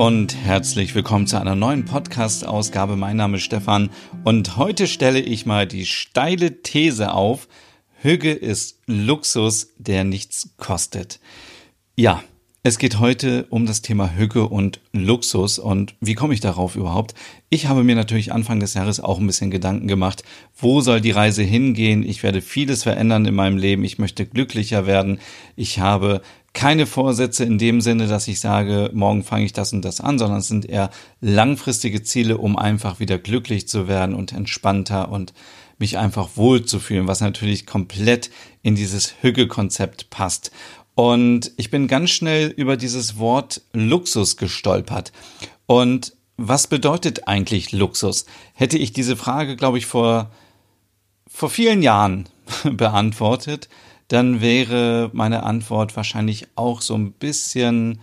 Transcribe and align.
Und 0.00 0.34
herzlich 0.34 0.94
willkommen 0.94 1.26
zu 1.26 1.38
einer 1.38 1.54
neuen 1.54 1.84
Podcast-Ausgabe. 1.84 2.96
Mein 2.96 3.18
Name 3.18 3.36
ist 3.36 3.42
Stefan 3.42 3.90
und 4.24 4.56
heute 4.56 4.86
stelle 4.86 5.20
ich 5.20 5.44
mal 5.44 5.66
die 5.66 5.84
steile 5.84 6.62
These 6.62 7.12
auf, 7.12 7.48
Hüge 8.00 8.32
ist 8.32 8.78
Luxus, 8.86 9.74
der 9.76 10.04
nichts 10.04 10.54
kostet. 10.56 11.20
Ja, 11.96 12.22
es 12.62 12.78
geht 12.78 12.98
heute 12.98 13.46
um 13.50 13.66
das 13.66 13.82
Thema 13.82 14.16
Hücke 14.16 14.48
und 14.48 14.80
Luxus 14.92 15.58
und 15.58 15.94
wie 16.00 16.14
komme 16.14 16.32
ich 16.32 16.40
darauf 16.40 16.76
überhaupt? 16.76 17.14
Ich 17.50 17.66
habe 17.66 17.84
mir 17.84 17.94
natürlich 17.94 18.32
Anfang 18.32 18.58
des 18.58 18.72
Jahres 18.72 19.00
auch 19.00 19.18
ein 19.18 19.26
bisschen 19.26 19.50
Gedanken 19.50 19.86
gemacht, 19.86 20.22
wo 20.56 20.80
soll 20.80 21.02
die 21.02 21.10
Reise 21.10 21.42
hingehen? 21.42 22.02
Ich 22.02 22.22
werde 22.22 22.40
vieles 22.40 22.84
verändern 22.84 23.26
in 23.26 23.34
meinem 23.34 23.58
Leben, 23.58 23.84
ich 23.84 23.98
möchte 23.98 24.24
glücklicher 24.24 24.86
werden. 24.86 25.20
Ich 25.56 25.78
habe 25.78 26.22
keine 26.52 26.86
Vorsätze 26.86 27.44
in 27.44 27.58
dem 27.58 27.80
Sinne, 27.80 28.08
dass 28.08 28.28
ich 28.28 28.40
sage, 28.40 28.90
morgen 28.92 29.22
fange 29.22 29.44
ich 29.44 29.52
das 29.52 29.72
und 29.72 29.82
das 29.84 30.00
an, 30.00 30.18
sondern 30.18 30.40
es 30.40 30.48
sind 30.48 30.66
eher 30.66 30.90
langfristige 31.20 32.02
Ziele, 32.02 32.38
um 32.38 32.56
einfach 32.56 32.98
wieder 32.98 33.18
glücklich 33.18 33.68
zu 33.68 33.86
werden 33.86 34.14
und 34.14 34.32
entspannter 34.32 35.10
und 35.10 35.32
mich 35.78 35.96
einfach 35.96 36.30
wohlzufühlen, 36.34 37.08
was 37.08 37.20
natürlich 37.20 37.66
komplett 37.66 38.30
in 38.62 38.74
dieses 38.74 39.14
Hügge-Konzept 39.22 40.10
passt. 40.10 40.50
Und 40.94 41.52
ich 41.56 41.70
bin 41.70 41.88
ganz 41.88 42.10
schnell 42.10 42.48
über 42.48 42.76
dieses 42.76 43.18
Wort 43.18 43.62
Luxus 43.72 44.36
gestolpert. 44.36 45.12
Und 45.66 46.14
was 46.36 46.66
bedeutet 46.66 47.28
eigentlich 47.28 47.72
Luxus? 47.72 48.26
Hätte 48.54 48.76
ich 48.76 48.92
diese 48.92 49.16
Frage, 49.16 49.56
glaube 49.56 49.78
ich, 49.78 49.86
vor, 49.86 50.30
vor 51.26 51.48
vielen 51.48 51.82
Jahren 51.82 52.28
beantwortet, 52.64 53.68
dann 54.10 54.40
wäre 54.40 55.08
meine 55.12 55.44
Antwort 55.44 55.96
wahrscheinlich 55.96 56.48
auch 56.56 56.80
so 56.80 56.96
ein 56.96 57.12
bisschen 57.12 58.00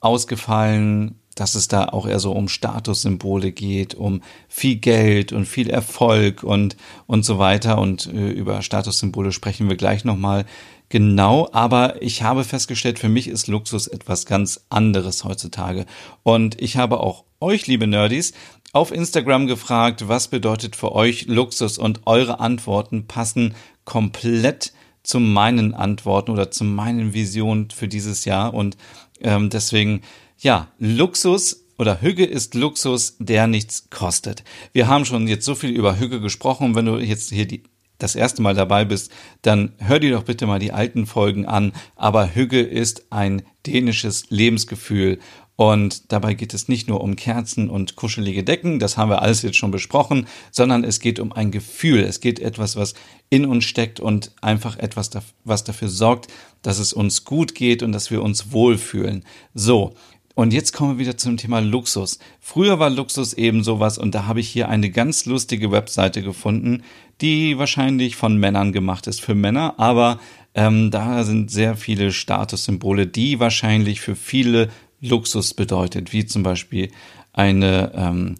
ausgefallen, 0.00 1.16
dass 1.34 1.54
es 1.54 1.68
da 1.68 1.84
auch 1.86 2.06
eher 2.06 2.20
so 2.20 2.32
um 2.32 2.48
Statussymbole 2.48 3.52
geht, 3.52 3.94
um 3.94 4.22
viel 4.48 4.76
Geld 4.76 5.30
und 5.32 5.44
viel 5.44 5.68
Erfolg 5.68 6.42
und, 6.42 6.78
und 7.06 7.26
so 7.26 7.38
weiter. 7.38 7.78
Und 7.78 8.06
äh, 8.06 8.30
über 8.30 8.62
Statussymbole 8.62 9.30
sprechen 9.30 9.68
wir 9.68 9.76
gleich 9.76 10.06
nochmal 10.06 10.46
genau, 10.88 11.50
aber 11.52 12.00
ich 12.00 12.22
habe 12.22 12.44
festgestellt, 12.44 12.98
für 12.98 13.10
mich 13.10 13.28
ist 13.28 13.46
Luxus 13.46 13.88
etwas 13.88 14.24
ganz 14.24 14.64
anderes 14.70 15.22
heutzutage. 15.22 15.84
Und 16.22 16.60
ich 16.62 16.78
habe 16.78 16.98
auch 17.00 17.24
euch, 17.40 17.66
liebe 17.66 17.86
Nerdies, 17.86 18.32
auf 18.72 18.90
Instagram 18.90 19.46
gefragt, 19.46 20.08
was 20.08 20.28
bedeutet 20.28 20.76
für 20.76 20.92
euch 20.92 21.26
Luxus 21.26 21.76
und 21.76 22.00
eure 22.06 22.40
Antworten 22.40 23.06
passen 23.06 23.54
komplett 23.84 24.72
zu 25.02 25.20
meinen 25.20 25.74
Antworten 25.74 26.30
oder 26.30 26.50
zu 26.50 26.64
meinen 26.64 27.14
Visionen 27.14 27.70
für 27.70 27.88
dieses 27.88 28.24
Jahr. 28.24 28.54
Und 28.54 28.76
ähm, 29.20 29.50
deswegen, 29.50 30.02
ja, 30.38 30.68
Luxus 30.78 31.64
oder 31.78 32.00
Hüge 32.00 32.24
ist 32.24 32.54
Luxus, 32.54 33.16
der 33.18 33.46
nichts 33.46 33.88
kostet. 33.90 34.44
Wir 34.72 34.88
haben 34.88 35.04
schon 35.04 35.26
jetzt 35.26 35.44
so 35.44 35.54
viel 35.54 35.70
über 35.70 35.98
Hüge 35.98 36.20
gesprochen. 36.20 36.74
Wenn 36.74 36.86
du 36.86 36.98
jetzt 36.98 37.30
hier 37.30 37.46
die 37.46 37.62
das 38.02 38.16
erste 38.16 38.42
Mal 38.42 38.54
dabei 38.54 38.84
bist, 38.84 39.12
dann 39.42 39.72
hör 39.78 40.00
dir 40.00 40.10
doch 40.12 40.24
bitte 40.24 40.46
mal 40.46 40.58
die 40.58 40.72
alten 40.72 41.06
Folgen 41.06 41.46
an. 41.46 41.72
Aber 41.96 42.34
Hügge 42.34 42.60
ist 42.60 43.06
ein 43.10 43.42
dänisches 43.66 44.28
Lebensgefühl. 44.28 45.20
Und 45.62 46.10
dabei 46.10 46.34
geht 46.34 46.54
es 46.54 46.66
nicht 46.66 46.88
nur 46.88 47.00
um 47.02 47.14
Kerzen 47.14 47.70
und 47.70 47.94
kuschelige 47.94 48.42
Decken, 48.42 48.80
das 48.80 48.96
haben 48.96 49.10
wir 49.10 49.22
alles 49.22 49.42
jetzt 49.42 49.56
schon 49.56 49.70
besprochen, 49.70 50.26
sondern 50.50 50.82
es 50.82 50.98
geht 50.98 51.20
um 51.20 51.32
ein 51.32 51.52
Gefühl. 51.52 52.00
Es 52.00 52.18
geht 52.18 52.40
etwas, 52.40 52.74
was 52.74 52.94
in 53.30 53.46
uns 53.46 53.62
steckt 53.62 54.00
und 54.00 54.32
einfach 54.40 54.76
etwas, 54.76 55.10
was 55.44 55.62
dafür 55.62 55.88
sorgt, 55.88 56.26
dass 56.62 56.80
es 56.80 56.92
uns 56.92 57.24
gut 57.24 57.54
geht 57.54 57.84
und 57.84 57.92
dass 57.92 58.10
wir 58.10 58.24
uns 58.24 58.50
wohlfühlen. 58.50 59.24
So. 59.54 59.94
Und 60.34 60.52
jetzt 60.52 60.72
kommen 60.72 60.98
wir 60.98 61.06
wieder 61.06 61.16
zum 61.16 61.36
Thema 61.36 61.60
Luxus. 61.60 62.18
Früher 62.40 62.80
war 62.80 62.90
Luxus 62.90 63.32
eben 63.32 63.62
sowas 63.62 63.98
und 63.98 64.16
da 64.16 64.26
habe 64.26 64.40
ich 64.40 64.48
hier 64.48 64.68
eine 64.68 64.90
ganz 64.90 65.26
lustige 65.26 65.70
Webseite 65.70 66.22
gefunden, 66.22 66.82
die 67.20 67.56
wahrscheinlich 67.56 68.16
von 68.16 68.36
Männern 68.36 68.72
gemacht 68.72 69.06
ist 69.06 69.20
für 69.20 69.36
Männer, 69.36 69.78
aber 69.78 70.18
ähm, 70.54 70.90
da 70.90 71.22
sind 71.22 71.52
sehr 71.52 71.76
viele 71.76 72.12
Statussymbole, 72.12 73.06
die 73.06 73.38
wahrscheinlich 73.38 74.00
für 74.00 74.16
viele 74.16 74.70
Luxus 75.02 75.52
bedeutet, 75.52 76.12
wie 76.12 76.24
zum 76.24 76.42
Beispiel 76.42 76.90
eine 77.32 77.92
ähm, 77.94 78.36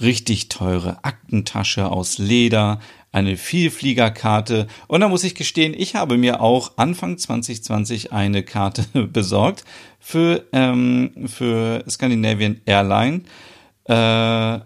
richtig 0.00 0.48
teure 0.48 1.04
Aktentasche 1.04 1.90
aus 1.90 2.18
Leder, 2.18 2.80
eine 3.12 3.36
Vielfliegerkarte 3.36 4.66
und 4.88 5.00
da 5.00 5.08
muss 5.08 5.24
ich 5.24 5.34
gestehen, 5.34 5.74
ich 5.76 5.94
habe 5.94 6.18
mir 6.18 6.40
auch 6.40 6.72
Anfang 6.76 7.16
2020 7.16 8.12
eine 8.12 8.42
Karte 8.42 8.84
besorgt 9.06 9.64
für, 10.00 10.44
ähm, 10.52 11.12
für 11.26 11.84
Scandinavian 11.88 12.60
Airline. 12.66 13.22
Äh, 13.84 14.60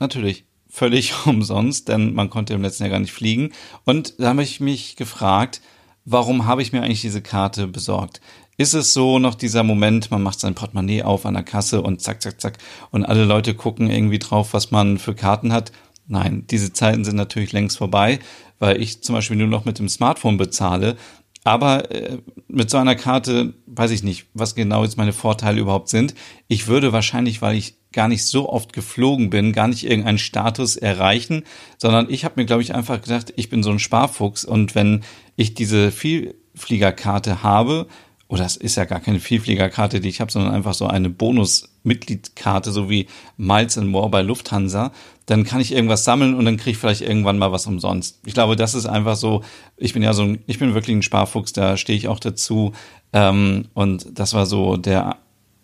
natürlich 0.00 0.44
völlig 0.68 1.12
umsonst, 1.26 1.88
denn 1.88 2.14
man 2.14 2.30
konnte 2.30 2.54
im 2.54 2.62
letzten 2.62 2.84
Jahr 2.84 2.90
gar 2.90 3.00
nicht 3.00 3.12
fliegen. 3.12 3.52
Und 3.84 4.14
da 4.18 4.30
habe 4.30 4.42
ich 4.42 4.60
mich 4.60 4.96
gefragt, 4.96 5.60
warum 6.04 6.46
habe 6.46 6.62
ich 6.62 6.72
mir 6.72 6.82
eigentlich 6.82 7.00
diese 7.00 7.22
Karte 7.22 7.66
besorgt? 7.66 8.20
Ist 8.56 8.74
es 8.74 8.94
so 8.94 9.18
noch 9.18 9.34
dieser 9.34 9.64
Moment, 9.64 10.10
man 10.10 10.22
macht 10.22 10.38
sein 10.38 10.54
Portemonnaie 10.54 11.02
auf 11.02 11.26
an 11.26 11.34
der 11.34 11.42
Kasse 11.42 11.82
und 11.82 12.00
zack, 12.00 12.22
zack, 12.22 12.40
zack, 12.40 12.58
und 12.90 13.04
alle 13.04 13.24
Leute 13.24 13.54
gucken 13.54 13.90
irgendwie 13.90 14.20
drauf, 14.20 14.54
was 14.54 14.70
man 14.70 14.98
für 14.98 15.14
Karten 15.14 15.52
hat? 15.52 15.72
Nein, 16.06 16.44
diese 16.48 16.72
Zeiten 16.72 17.04
sind 17.04 17.16
natürlich 17.16 17.52
längst 17.52 17.78
vorbei, 17.78 18.20
weil 18.58 18.80
ich 18.80 19.02
zum 19.02 19.14
Beispiel 19.14 19.36
nur 19.36 19.48
noch 19.48 19.64
mit 19.64 19.78
dem 19.78 19.88
Smartphone 19.88 20.36
bezahle. 20.36 20.96
Aber 21.42 21.90
äh, 21.90 22.18
mit 22.48 22.70
so 22.70 22.78
einer 22.78 22.94
Karte 22.94 23.54
weiß 23.66 23.90
ich 23.90 24.02
nicht, 24.02 24.26
was 24.32 24.54
genau 24.54 24.82
jetzt 24.82 24.96
meine 24.96 25.12
Vorteile 25.12 25.60
überhaupt 25.60 25.90
sind. 25.90 26.14
Ich 26.48 26.68
würde 26.68 26.92
wahrscheinlich, 26.92 27.42
weil 27.42 27.56
ich 27.56 27.76
gar 27.92 28.08
nicht 28.08 28.24
so 28.24 28.48
oft 28.48 28.72
geflogen 28.72 29.30
bin, 29.30 29.52
gar 29.52 29.68
nicht 29.68 29.84
irgendeinen 29.84 30.18
Status 30.18 30.76
erreichen, 30.76 31.44
sondern 31.78 32.08
ich 32.10 32.24
habe 32.24 32.34
mir, 32.36 32.46
glaube 32.46 32.62
ich, 32.62 32.74
einfach 32.74 33.00
gedacht, 33.00 33.32
ich 33.36 33.50
bin 33.50 33.62
so 33.62 33.70
ein 33.70 33.78
Sparfuchs 33.78 34.44
und 34.44 34.74
wenn 34.74 35.04
ich 35.36 35.54
diese 35.54 35.90
Vielfliegerkarte 35.90 37.42
habe, 37.42 37.86
oder 38.28 38.44
es 38.44 38.56
ist 38.56 38.76
ja 38.76 38.84
gar 38.84 39.00
keine 39.00 39.20
Vielfliegerkarte, 39.20 40.00
die 40.00 40.08
ich 40.08 40.20
habe, 40.20 40.32
sondern 40.32 40.54
einfach 40.54 40.74
so 40.74 40.86
eine 40.86 41.10
Bonus-Mitgliedkarte, 41.10 42.72
so 42.72 42.88
wie 42.88 43.06
Miles 43.36 43.78
and 43.78 43.88
More 43.88 44.08
bei 44.08 44.22
Lufthansa, 44.22 44.92
dann 45.26 45.44
kann 45.44 45.60
ich 45.60 45.72
irgendwas 45.72 46.04
sammeln 46.04 46.34
und 46.34 46.44
dann 46.44 46.56
kriege 46.56 46.72
ich 46.72 46.78
vielleicht 46.78 47.02
irgendwann 47.02 47.38
mal 47.38 47.52
was 47.52 47.66
umsonst. 47.66 48.20
Ich 48.24 48.34
glaube, 48.34 48.56
das 48.56 48.74
ist 48.74 48.86
einfach 48.86 49.16
so, 49.16 49.42
ich 49.76 49.92
bin 49.92 50.02
ja 50.02 50.12
so 50.12 50.22
ein, 50.22 50.42
ich 50.46 50.58
bin 50.58 50.74
wirklich 50.74 50.96
ein 50.96 51.02
Sparfuchs, 51.02 51.52
da 51.52 51.76
stehe 51.76 51.96
ich 51.96 52.08
auch 52.08 52.18
dazu. 52.18 52.72
Ähm, 53.12 53.66
und 53.74 54.06
das 54.18 54.34
war 54.34 54.46
so 54.46 54.76
der 54.76 55.16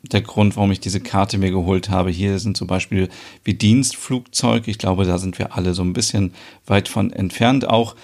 der 0.03 0.23
Grund, 0.23 0.57
warum 0.57 0.73
ich 0.73 0.81
diese 0.81 1.01
Karte 1.01 1.39
mir 1.39 1.51
geholt 1.51 1.91
habe. 1.91 2.11
Hier 2.11 2.39
sind 2.39 2.57
zum 2.57 2.67
Beispiel 2.67 3.09
wie 3.45 3.55
Dienstflugzeug. 3.55 4.67
Ich 4.67 4.79
glaube, 4.79 5.05
da 5.05 5.19
sind 5.19 5.39
wir 5.39 5.55
alle 5.55 5.75
so 5.75 5.83
ein 5.83 5.93
bisschen 5.93 6.33
weit 6.67 6.89
von 6.89 7.13
entfernt 7.13 7.69
auch. 7.69 7.95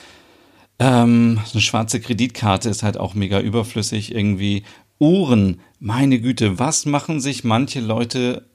Ähm, 0.79 1.41
eine 1.53 1.61
schwarze 1.61 2.01
Kreditkarte 2.01 2.69
ist 2.69 2.83
halt 2.83 2.99
auch 2.99 3.15
mega 3.15 3.41
überflüssig. 3.41 4.15
Irgendwie 4.15 4.65
Uhren. 4.99 5.61
Meine 5.79 6.21
Güte, 6.21 6.59
was 6.59 6.87
machen 6.87 7.21
sich 7.21 7.45
manche 7.45 7.81
Leute 7.81 8.47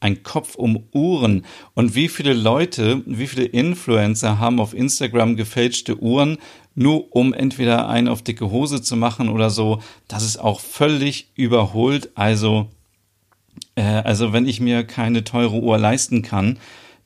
ein 0.00 0.22
Kopf 0.22 0.54
um 0.54 0.84
Uhren? 0.92 1.44
Und 1.74 1.94
wie 1.94 2.08
viele 2.08 2.34
Leute, 2.34 3.02
wie 3.06 3.26
viele 3.26 3.46
Influencer 3.46 4.38
haben 4.38 4.60
auf 4.60 4.74
Instagram 4.74 5.36
gefälschte 5.36 6.00
Uhren, 6.00 6.38
nur 6.74 7.14
um 7.16 7.32
entweder 7.32 7.88
einen 7.88 8.08
auf 8.08 8.22
dicke 8.22 8.50
Hose 8.50 8.82
zu 8.82 8.96
machen 8.96 9.28
oder 9.28 9.50
so? 9.50 9.80
Das 10.08 10.22
ist 10.22 10.38
auch 10.38 10.60
völlig 10.60 11.30
überholt. 11.34 12.10
Also 12.14 12.68
äh, 13.76 13.82
also 13.82 14.32
wenn 14.32 14.46
ich 14.46 14.60
mir 14.60 14.84
keine 14.84 15.24
teure 15.24 15.60
Uhr 15.60 15.78
leisten 15.78 16.22
kann, 16.22 16.58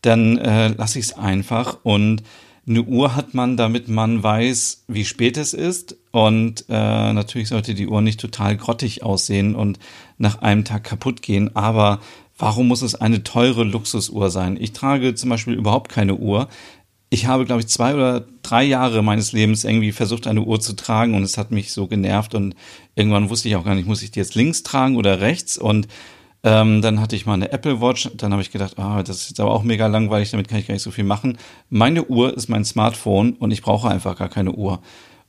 dann 0.02 0.38
äh, 0.38 0.68
lasse 0.68 0.98
ich 0.98 1.06
es 1.06 1.12
einfach. 1.12 1.78
Und 1.82 2.22
eine 2.66 2.82
Uhr 2.82 3.16
hat 3.16 3.34
man, 3.34 3.56
damit 3.56 3.88
man 3.88 4.22
weiß, 4.22 4.84
wie 4.88 5.04
spät 5.04 5.36
es 5.36 5.54
ist. 5.54 5.96
Und 6.12 6.64
äh, 6.68 7.12
natürlich 7.12 7.48
sollte 7.48 7.74
die 7.74 7.86
Uhr 7.86 8.02
nicht 8.02 8.20
total 8.20 8.56
grottig 8.56 9.02
aussehen 9.02 9.54
und 9.54 9.78
nach 10.18 10.42
einem 10.42 10.64
Tag 10.64 10.84
kaputt 10.84 11.22
gehen. 11.22 11.54
Aber 11.56 12.00
warum 12.38 12.68
muss 12.68 12.82
es 12.82 12.94
eine 12.94 13.22
teure 13.22 13.64
Luxusuhr 13.64 14.30
sein? 14.30 14.56
Ich 14.60 14.72
trage 14.72 15.14
zum 15.14 15.30
Beispiel 15.30 15.54
überhaupt 15.54 15.90
keine 15.90 16.16
Uhr. 16.16 16.48
Ich 17.08 17.26
habe, 17.26 17.44
glaube 17.44 17.60
ich, 17.60 17.68
zwei 17.68 17.94
oder 17.94 18.24
drei 18.42 18.62
Jahre 18.62 19.02
meines 19.02 19.32
Lebens 19.32 19.64
irgendwie 19.64 19.90
versucht, 19.92 20.28
eine 20.28 20.42
Uhr 20.42 20.60
zu 20.60 20.74
tragen 20.74 21.14
und 21.14 21.24
es 21.24 21.38
hat 21.38 21.50
mich 21.50 21.72
so 21.72 21.88
genervt 21.88 22.36
und 22.36 22.54
irgendwann 22.94 23.30
wusste 23.30 23.48
ich 23.48 23.56
auch 23.56 23.64
gar 23.64 23.74
nicht, 23.74 23.88
muss 23.88 24.02
ich 24.02 24.12
die 24.12 24.20
jetzt 24.20 24.36
links 24.36 24.62
tragen 24.62 24.96
oder 24.96 25.20
rechts 25.20 25.58
und 25.58 25.88
Ähm, 26.42 26.80
dann 26.80 27.00
hatte 27.00 27.16
ich 27.16 27.26
mal 27.26 27.34
eine 27.34 27.52
Apple 27.52 27.80
Watch. 27.80 28.10
Dann 28.16 28.32
habe 28.32 28.42
ich 28.42 28.50
gedacht, 28.50 28.78
ah, 28.78 29.02
das 29.02 29.22
ist 29.22 29.30
jetzt 29.30 29.40
aber 29.40 29.52
auch 29.52 29.62
mega 29.62 29.86
langweilig, 29.86 30.30
damit 30.30 30.48
kann 30.48 30.58
ich 30.58 30.66
gar 30.66 30.74
nicht 30.74 30.82
so 30.82 30.90
viel 30.90 31.04
machen. 31.04 31.38
Meine 31.68 32.04
Uhr 32.04 32.34
ist 32.34 32.48
mein 32.48 32.64
Smartphone 32.64 33.34
und 33.34 33.50
ich 33.50 33.62
brauche 33.62 33.88
einfach 33.88 34.16
gar 34.16 34.28
keine 34.28 34.52
Uhr. 34.52 34.80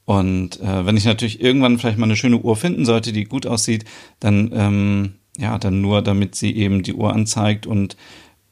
Und 0.05 0.59
äh, 0.61 0.85
wenn 0.85 0.97
ich 0.97 1.05
natürlich 1.05 1.41
irgendwann 1.41 1.77
vielleicht 1.77 1.97
mal 1.97 2.05
eine 2.05 2.15
schöne 2.15 2.37
Uhr 2.37 2.55
finden 2.55 2.85
sollte, 2.85 3.13
die 3.13 3.25
gut 3.25 3.45
aussieht, 3.45 3.85
dann 4.19 4.51
ähm, 4.53 5.13
ja, 5.37 5.57
dann 5.57 5.81
nur, 5.81 6.01
damit 6.01 6.35
sie 6.35 6.55
eben 6.55 6.83
die 6.83 6.93
Uhr 6.93 7.13
anzeigt 7.13 7.65
und 7.65 7.95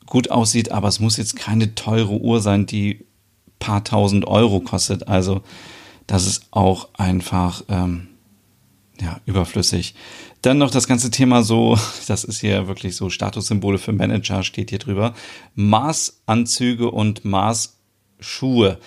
gut 0.06 0.32
aussieht. 0.32 0.72
Aber 0.72 0.88
es 0.88 1.00
muss 1.00 1.18
jetzt 1.18 1.36
keine 1.36 1.76
teure 1.76 2.20
Uhr 2.20 2.42
sein, 2.42 2.66
die 2.66 3.06
paar 3.60 3.84
tausend 3.84 4.26
Euro 4.26 4.62
kostet. 4.62 5.08
Also 5.08 5.42
das 6.08 6.26
ist 6.26 6.48
auch 6.52 6.90
einfach 6.96 7.64
ähm, 7.70 8.08
ja 9.02 9.20
überflüssig. 9.26 9.96
Dann 10.42 10.58
noch 10.58 10.72
das 10.72 10.88
ganze 10.88 11.12
Thema 11.12 11.44
so, 11.44 11.78
das 12.08 12.24
ist 12.24 12.40
hier 12.40 12.68
wirklich 12.68 12.96
so 12.96 13.10
Statussymbole 13.10 13.78
für 13.78 13.92
Manager, 13.92 14.44
steht 14.44 14.70
hier 14.70 14.80
drüber. 14.80 15.14
Maßanzüge 15.56 16.90
und 16.92 17.26
Maßschuhe. 17.26 18.80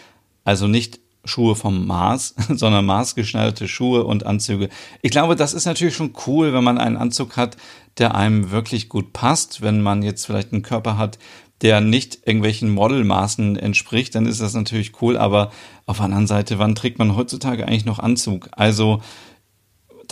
Also 0.44 0.66
nicht 0.66 1.00
Schuhe 1.24 1.54
vom 1.54 1.86
Maß, 1.86 2.34
sondern 2.48 2.86
maßgeschneiderte 2.86 3.68
Schuhe 3.68 4.04
und 4.04 4.26
Anzüge. 4.26 4.68
Ich 5.02 5.10
glaube, 5.10 5.36
das 5.36 5.54
ist 5.54 5.66
natürlich 5.66 5.94
schon 5.94 6.14
cool, 6.26 6.52
wenn 6.52 6.64
man 6.64 6.78
einen 6.78 6.96
Anzug 6.96 7.36
hat, 7.36 7.56
der 7.98 8.14
einem 8.14 8.50
wirklich 8.50 8.88
gut 8.88 9.12
passt. 9.12 9.62
Wenn 9.62 9.82
man 9.82 10.02
jetzt 10.02 10.26
vielleicht 10.26 10.52
einen 10.52 10.62
Körper 10.62 10.96
hat, 10.98 11.18
der 11.60 11.80
nicht 11.80 12.26
irgendwelchen 12.26 12.70
Modelmaßen 12.70 13.56
entspricht, 13.56 14.14
dann 14.14 14.26
ist 14.26 14.40
das 14.40 14.54
natürlich 14.54 15.00
cool. 15.00 15.16
Aber 15.16 15.52
auf 15.86 15.98
der 15.98 16.06
anderen 16.06 16.26
Seite, 16.26 16.58
wann 16.58 16.74
trägt 16.74 16.98
man 16.98 17.14
heutzutage 17.14 17.66
eigentlich 17.66 17.84
noch 17.84 18.00
Anzug? 18.00 18.48
Also 18.52 19.00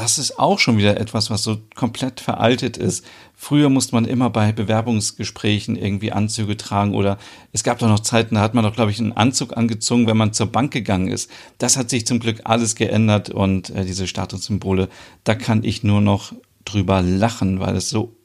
das 0.00 0.18
ist 0.18 0.38
auch 0.38 0.58
schon 0.58 0.78
wieder 0.78 0.98
etwas, 0.98 1.28
was 1.28 1.42
so 1.42 1.58
komplett 1.74 2.20
veraltet 2.20 2.78
ist. 2.78 3.04
Früher 3.34 3.68
musste 3.68 3.94
man 3.94 4.06
immer 4.06 4.30
bei 4.30 4.50
Bewerbungsgesprächen 4.50 5.76
irgendwie 5.76 6.10
Anzüge 6.10 6.56
tragen 6.56 6.94
oder 6.94 7.18
es 7.52 7.64
gab 7.64 7.78
doch 7.78 7.88
noch 7.88 8.00
Zeiten, 8.00 8.36
da 8.36 8.40
hat 8.40 8.54
man 8.54 8.64
doch, 8.64 8.74
glaube 8.74 8.90
ich, 8.90 8.98
einen 8.98 9.12
Anzug 9.12 9.58
angezogen, 9.58 10.06
wenn 10.06 10.16
man 10.16 10.32
zur 10.32 10.46
Bank 10.46 10.72
gegangen 10.72 11.08
ist. 11.08 11.30
Das 11.58 11.76
hat 11.76 11.90
sich 11.90 12.06
zum 12.06 12.18
Glück 12.18 12.40
alles 12.44 12.76
geändert 12.76 13.28
und 13.28 13.68
äh, 13.70 13.84
diese 13.84 14.06
Statussymbole, 14.06 14.88
da 15.24 15.34
kann 15.34 15.64
ich 15.64 15.84
nur 15.84 16.00
noch 16.00 16.32
drüber 16.64 17.02
lachen, 17.02 17.60
weil 17.60 17.76
es 17.76 17.90
so 17.90 18.16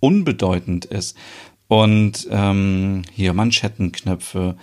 unbedeutend 0.00 0.86
ist. 0.86 1.14
Und 1.68 2.26
ähm, 2.30 3.02
hier 3.12 3.34
Manschettenknöpfe, 3.34 4.56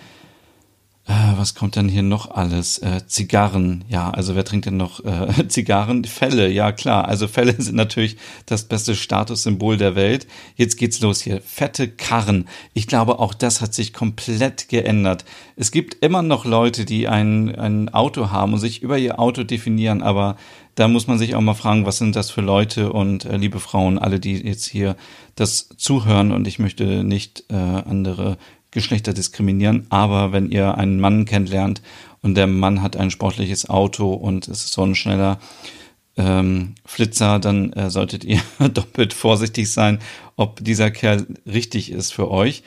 was 1.09 1.55
kommt 1.55 1.75
denn 1.75 1.89
hier 1.89 2.03
noch 2.03 2.29
alles? 2.29 2.77
Äh, 2.79 3.07
Zigarren, 3.07 3.83
ja, 3.89 4.11
also 4.11 4.35
wer 4.35 4.45
trinkt 4.45 4.67
denn 4.67 4.77
noch 4.77 5.03
äh, 5.03 5.47
Zigarren? 5.47 6.05
Fälle, 6.05 6.49
ja 6.49 6.71
klar. 6.71 7.07
Also 7.07 7.27
Fälle 7.27 7.59
sind 7.59 7.75
natürlich 7.75 8.17
das 8.45 8.65
beste 8.65 8.95
Statussymbol 8.95 9.77
der 9.77 9.95
Welt. 9.95 10.27
Jetzt 10.55 10.77
geht's 10.77 10.99
los 11.01 11.21
hier. 11.21 11.41
Fette 11.41 11.87
Karren. 11.87 12.47
Ich 12.73 12.85
glaube, 12.85 13.19
auch 13.19 13.33
das 13.33 13.61
hat 13.61 13.73
sich 13.73 13.93
komplett 13.93 14.69
geändert. 14.69 15.25
Es 15.55 15.71
gibt 15.71 16.03
immer 16.03 16.21
noch 16.21 16.45
Leute, 16.45 16.85
die 16.85 17.07
ein, 17.07 17.55
ein 17.55 17.89
Auto 17.89 18.29
haben 18.29 18.53
und 18.53 18.59
sich 18.59 18.83
über 18.83 18.97
ihr 18.97 19.19
Auto 19.19 19.43
definieren, 19.43 20.03
aber 20.03 20.35
da 20.75 20.87
muss 20.87 21.07
man 21.07 21.17
sich 21.17 21.35
auch 21.35 21.41
mal 21.41 21.55
fragen, 21.55 21.85
was 21.85 21.97
sind 21.97 22.15
das 22.15 22.29
für 22.29 22.41
Leute 22.41 22.93
und 22.93 23.25
äh, 23.25 23.35
liebe 23.35 23.59
Frauen, 23.59 23.97
alle, 23.97 24.19
die 24.19 24.35
jetzt 24.37 24.65
hier 24.65 24.95
das 25.35 25.69
zuhören 25.75 26.31
und 26.31 26.47
ich 26.47 26.59
möchte 26.59 27.03
nicht 27.03 27.45
äh, 27.49 27.55
andere 27.55 28.37
Geschlechter 28.71 29.13
diskriminieren, 29.13 29.87
aber 29.89 30.31
wenn 30.31 30.51
ihr 30.51 30.77
einen 30.77 30.99
Mann 30.99 31.25
kennenlernt 31.25 31.81
und 32.21 32.35
der 32.35 32.47
Mann 32.47 32.81
hat 32.81 32.97
ein 32.97 33.11
sportliches 33.11 33.69
Auto 33.69 34.13
und 34.13 34.47
es 34.47 34.65
ist 34.65 34.73
so 34.73 34.83
ein 34.83 34.95
schneller 34.95 35.39
ähm, 36.17 36.75
Flitzer, 36.85 37.39
dann 37.39 37.73
äh, 37.73 37.89
solltet 37.89 38.23
ihr 38.23 38.41
doppelt 38.73 39.13
vorsichtig 39.13 39.71
sein, 39.71 39.99
ob 40.35 40.63
dieser 40.63 40.91
Kerl 40.91 41.25
richtig 41.45 41.91
ist 41.91 42.13
für 42.13 42.29
euch. 42.29 42.63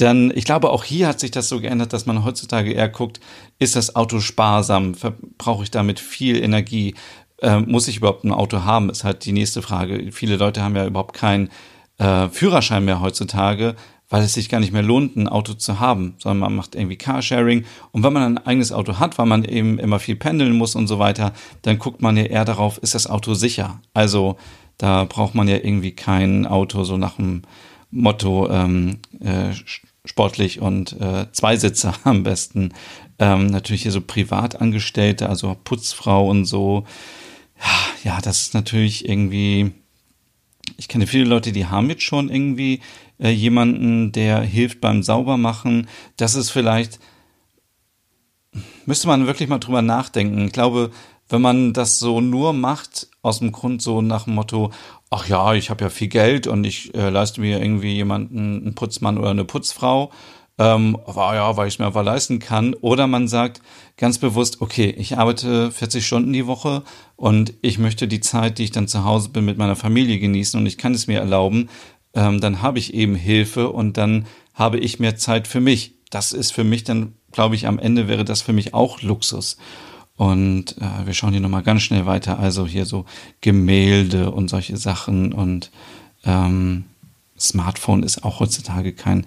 Denn 0.00 0.32
ich 0.34 0.44
glaube, 0.44 0.70
auch 0.70 0.84
hier 0.84 1.06
hat 1.06 1.20
sich 1.20 1.30
das 1.30 1.48
so 1.48 1.60
geändert, 1.60 1.92
dass 1.92 2.06
man 2.06 2.24
heutzutage 2.24 2.72
eher 2.72 2.88
guckt, 2.88 3.20
ist 3.58 3.76
das 3.76 3.94
Auto 3.94 4.20
sparsam? 4.20 4.94
Verbrauche 4.94 5.64
ich 5.64 5.70
damit 5.70 6.00
viel 6.00 6.42
Energie? 6.42 6.94
Äh, 7.38 7.58
muss 7.60 7.88
ich 7.88 7.98
überhaupt 7.98 8.24
ein 8.24 8.32
Auto 8.32 8.64
haben? 8.64 8.88
Ist 8.88 9.04
halt 9.04 9.24
die 9.24 9.32
nächste 9.32 9.60
Frage. 9.62 10.10
Viele 10.12 10.36
Leute 10.36 10.62
haben 10.62 10.76
ja 10.76 10.86
überhaupt 10.86 11.14
keinen 11.14 11.50
äh, 11.98 12.28
Führerschein 12.28 12.84
mehr 12.84 13.00
heutzutage, 13.00 13.76
weil 14.12 14.22
es 14.24 14.34
sich 14.34 14.50
gar 14.50 14.60
nicht 14.60 14.74
mehr 14.74 14.82
lohnt, 14.82 15.16
ein 15.16 15.26
Auto 15.26 15.54
zu 15.54 15.80
haben, 15.80 16.16
sondern 16.18 16.40
man 16.40 16.54
macht 16.54 16.74
irgendwie 16.74 16.96
Carsharing. 16.96 17.64
Und 17.92 18.02
wenn 18.02 18.12
man 18.12 18.36
ein 18.36 18.46
eigenes 18.46 18.70
Auto 18.70 18.98
hat, 18.98 19.16
weil 19.16 19.24
man 19.24 19.42
eben 19.42 19.78
immer 19.78 19.98
viel 19.98 20.16
pendeln 20.16 20.52
muss 20.52 20.74
und 20.74 20.86
so 20.86 20.98
weiter, 20.98 21.32
dann 21.62 21.78
guckt 21.78 22.02
man 22.02 22.18
ja 22.18 22.24
eher 22.24 22.44
darauf, 22.44 22.76
ist 22.76 22.94
das 22.94 23.06
Auto 23.06 23.32
sicher? 23.32 23.80
Also 23.94 24.36
da 24.76 25.04
braucht 25.04 25.34
man 25.34 25.48
ja 25.48 25.56
irgendwie 25.56 25.92
kein 25.92 26.44
Auto 26.44 26.84
so 26.84 26.98
nach 26.98 27.16
dem 27.16 27.40
Motto 27.90 28.50
ähm, 28.50 28.98
äh, 29.20 29.54
sportlich 30.04 30.60
und 30.60 30.92
äh, 31.00 31.32
Zweisitzer 31.32 31.94
am 32.04 32.22
besten. 32.22 32.74
Ähm, 33.18 33.46
natürlich 33.46 33.80
hier 33.80 33.92
so 33.92 34.02
Privatangestellte, 34.02 35.26
also 35.26 35.56
Putzfrau 35.64 36.28
und 36.28 36.44
so. 36.44 36.84
Ja, 38.04 38.20
das 38.20 38.42
ist 38.42 38.52
natürlich 38.52 39.08
irgendwie 39.08 39.72
ich 40.76 40.88
kenne 40.88 41.06
viele 41.06 41.24
Leute, 41.24 41.52
die 41.52 41.66
haben 41.66 41.88
jetzt 41.90 42.02
schon 42.02 42.28
irgendwie 42.28 42.80
äh, 43.22 43.30
jemanden, 43.30 44.12
der 44.12 44.40
hilft 44.40 44.80
beim 44.80 45.02
Saubermachen. 45.02 45.88
Das 46.16 46.34
ist 46.34 46.50
vielleicht, 46.50 46.98
müsste 48.84 49.06
man 49.06 49.26
wirklich 49.26 49.48
mal 49.48 49.58
drüber 49.58 49.82
nachdenken. 49.82 50.46
Ich 50.46 50.52
glaube, 50.52 50.90
wenn 51.28 51.40
man 51.40 51.72
das 51.72 51.98
so 51.98 52.20
nur 52.20 52.52
macht, 52.52 53.08
aus 53.22 53.38
dem 53.38 53.52
Grund 53.52 53.80
so 53.80 54.02
nach 54.02 54.24
dem 54.24 54.34
Motto, 54.34 54.72
ach 55.08 55.28
ja, 55.28 55.54
ich 55.54 55.70
habe 55.70 55.84
ja 55.84 55.90
viel 55.90 56.08
Geld 56.08 56.46
und 56.46 56.64
ich 56.64 56.94
äh, 56.94 57.08
leiste 57.08 57.40
mir 57.40 57.60
irgendwie 57.60 57.94
jemanden, 57.94 58.62
einen 58.62 58.74
Putzmann 58.74 59.18
oder 59.18 59.30
eine 59.30 59.44
Putzfrau, 59.44 60.10
ähm, 60.58 60.98
war 61.06 61.34
ja, 61.34 61.56
weil 61.56 61.68
ich 61.68 61.74
es 61.74 61.78
mir 61.78 61.86
einfach 61.86 62.04
leisten 62.04 62.38
kann. 62.38 62.74
Oder 62.74 63.06
man 63.06 63.28
sagt 63.28 63.62
ganz 63.96 64.18
bewusst, 64.18 64.60
okay, 64.60 64.94
ich 64.98 65.16
arbeite 65.16 65.70
40 65.70 66.06
Stunden 66.06 66.32
die 66.32 66.46
Woche 66.46 66.82
und 67.16 67.54
ich 67.62 67.78
möchte 67.78 68.08
die 68.08 68.20
Zeit, 68.20 68.58
die 68.58 68.64
ich 68.64 68.70
dann 68.70 68.88
zu 68.88 69.04
Hause 69.04 69.30
bin, 69.30 69.44
mit 69.44 69.56
meiner 69.56 69.76
Familie 69.76 70.18
genießen 70.18 70.58
und 70.60 70.66
ich 70.66 70.76
kann 70.76 70.92
es 70.92 71.06
mir 71.06 71.20
erlauben, 71.20 71.70
ähm, 72.14 72.40
dann 72.40 72.62
habe 72.62 72.78
ich 72.78 72.94
eben 72.94 73.14
Hilfe 73.14 73.70
und 73.70 73.96
dann 73.96 74.26
habe 74.54 74.78
ich 74.78 74.98
mehr 74.98 75.16
Zeit 75.16 75.48
für 75.48 75.60
mich. 75.60 75.94
Das 76.10 76.32
ist 76.32 76.52
für 76.52 76.64
mich 76.64 76.84
dann, 76.84 77.14
glaube 77.32 77.54
ich, 77.54 77.66
am 77.66 77.78
Ende 77.78 78.08
wäre 78.08 78.24
das 78.24 78.42
für 78.42 78.52
mich 78.52 78.74
auch 78.74 79.02
Luxus. 79.02 79.56
Und 80.16 80.76
äh, 80.78 81.06
wir 81.06 81.14
schauen 81.14 81.32
hier 81.32 81.40
nochmal 81.40 81.62
ganz 81.62 81.82
schnell 81.82 82.06
weiter. 82.06 82.38
Also 82.38 82.66
hier 82.66 82.84
so 82.84 83.06
Gemälde 83.40 84.30
und 84.30 84.48
solche 84.48 84.76
Sachen 84.76 85.32
und 85.32 85.70
ähm, 86.24 86.84
Smartphone 87.38 88.02
ist 88.02 88.24
auch 88.24 88.40
heutzutage 88.40 88.92
kein 88.92 89.26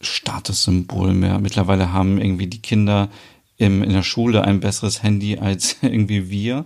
Statussymbol 0.00 1.14
mehr. 1.14 1.38
Mittlerweile 1.38 1.92
haben 1.92 2.18
irgendwie 2.18 2.46
die 2.46 2.60
Kinder 2.62 3.08
im, 3.56 3.82
in 3.82 3.90
der 3.90 4.02
Schule 4.02 4.44
ein 4.44 4.60
besseres 4.60 5.02
Handy 5.02 5.38
als 5.38 5.78
irgendwie 5.82 6.28
wir. 6.30 6.64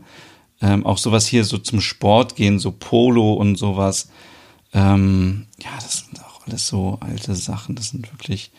Ähm, 0.60 0.84
auch 0.84 0.98
sowas 0.98 1.26
hier 1.26 1.44
so 1.44 1.58
zum 1.58 1.80
Sport 1.80 2.34
gehen, 2.34 2.58
so 2.58 2.72
Polo 2.72 3.34
und 3.34 3.56
sowas. 3.56 4.10
Ähm, 4.72 5.46
ja, 5.62 5.70
das 5.76 6.06
sind 6.06 6.22
auch 6.24 6.46
alles 6.46 6.66
so 6.66 6.98
alte 7.00 7.34
Sachen. 7.34 7.74
Das 7.74 7.90
sind 7.90 8.12
wirklich 8.12 8.52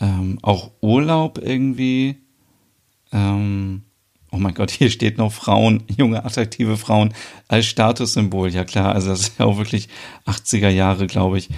ähm, 0.00 0.38
auch 0.42 0.70
Urlaub 0.80 1.38
irgendwie. 1.38 2.16
Ähm, 3.12 3.82
oh 4.30 4.36
mein 4.38 4.54
Gott, 4.54 4.70
hier 4.72 4.90
steht 4.90 5.18
noch 5.18 5.32
Frauen, 5.32 5.84
junge, 5.96 6.24
attraktive 6.24 6.76
Frauen 6.76 7.14
als 7.48 7.66
Statussymbol. 7.66 8.50
Ja 8.50 8.64
klar, 8.64 8.94
also 8.94 9.08
das 9.08 9.20
ist 9.20 9.38
ja 9.38 9.46
auch 9.46 9.58
wirklich 9.58 9.88
80er 10.26 10.68
Jahre, 10.68 11.06
glaube 11.06 11.38
ich. 11.38 11.48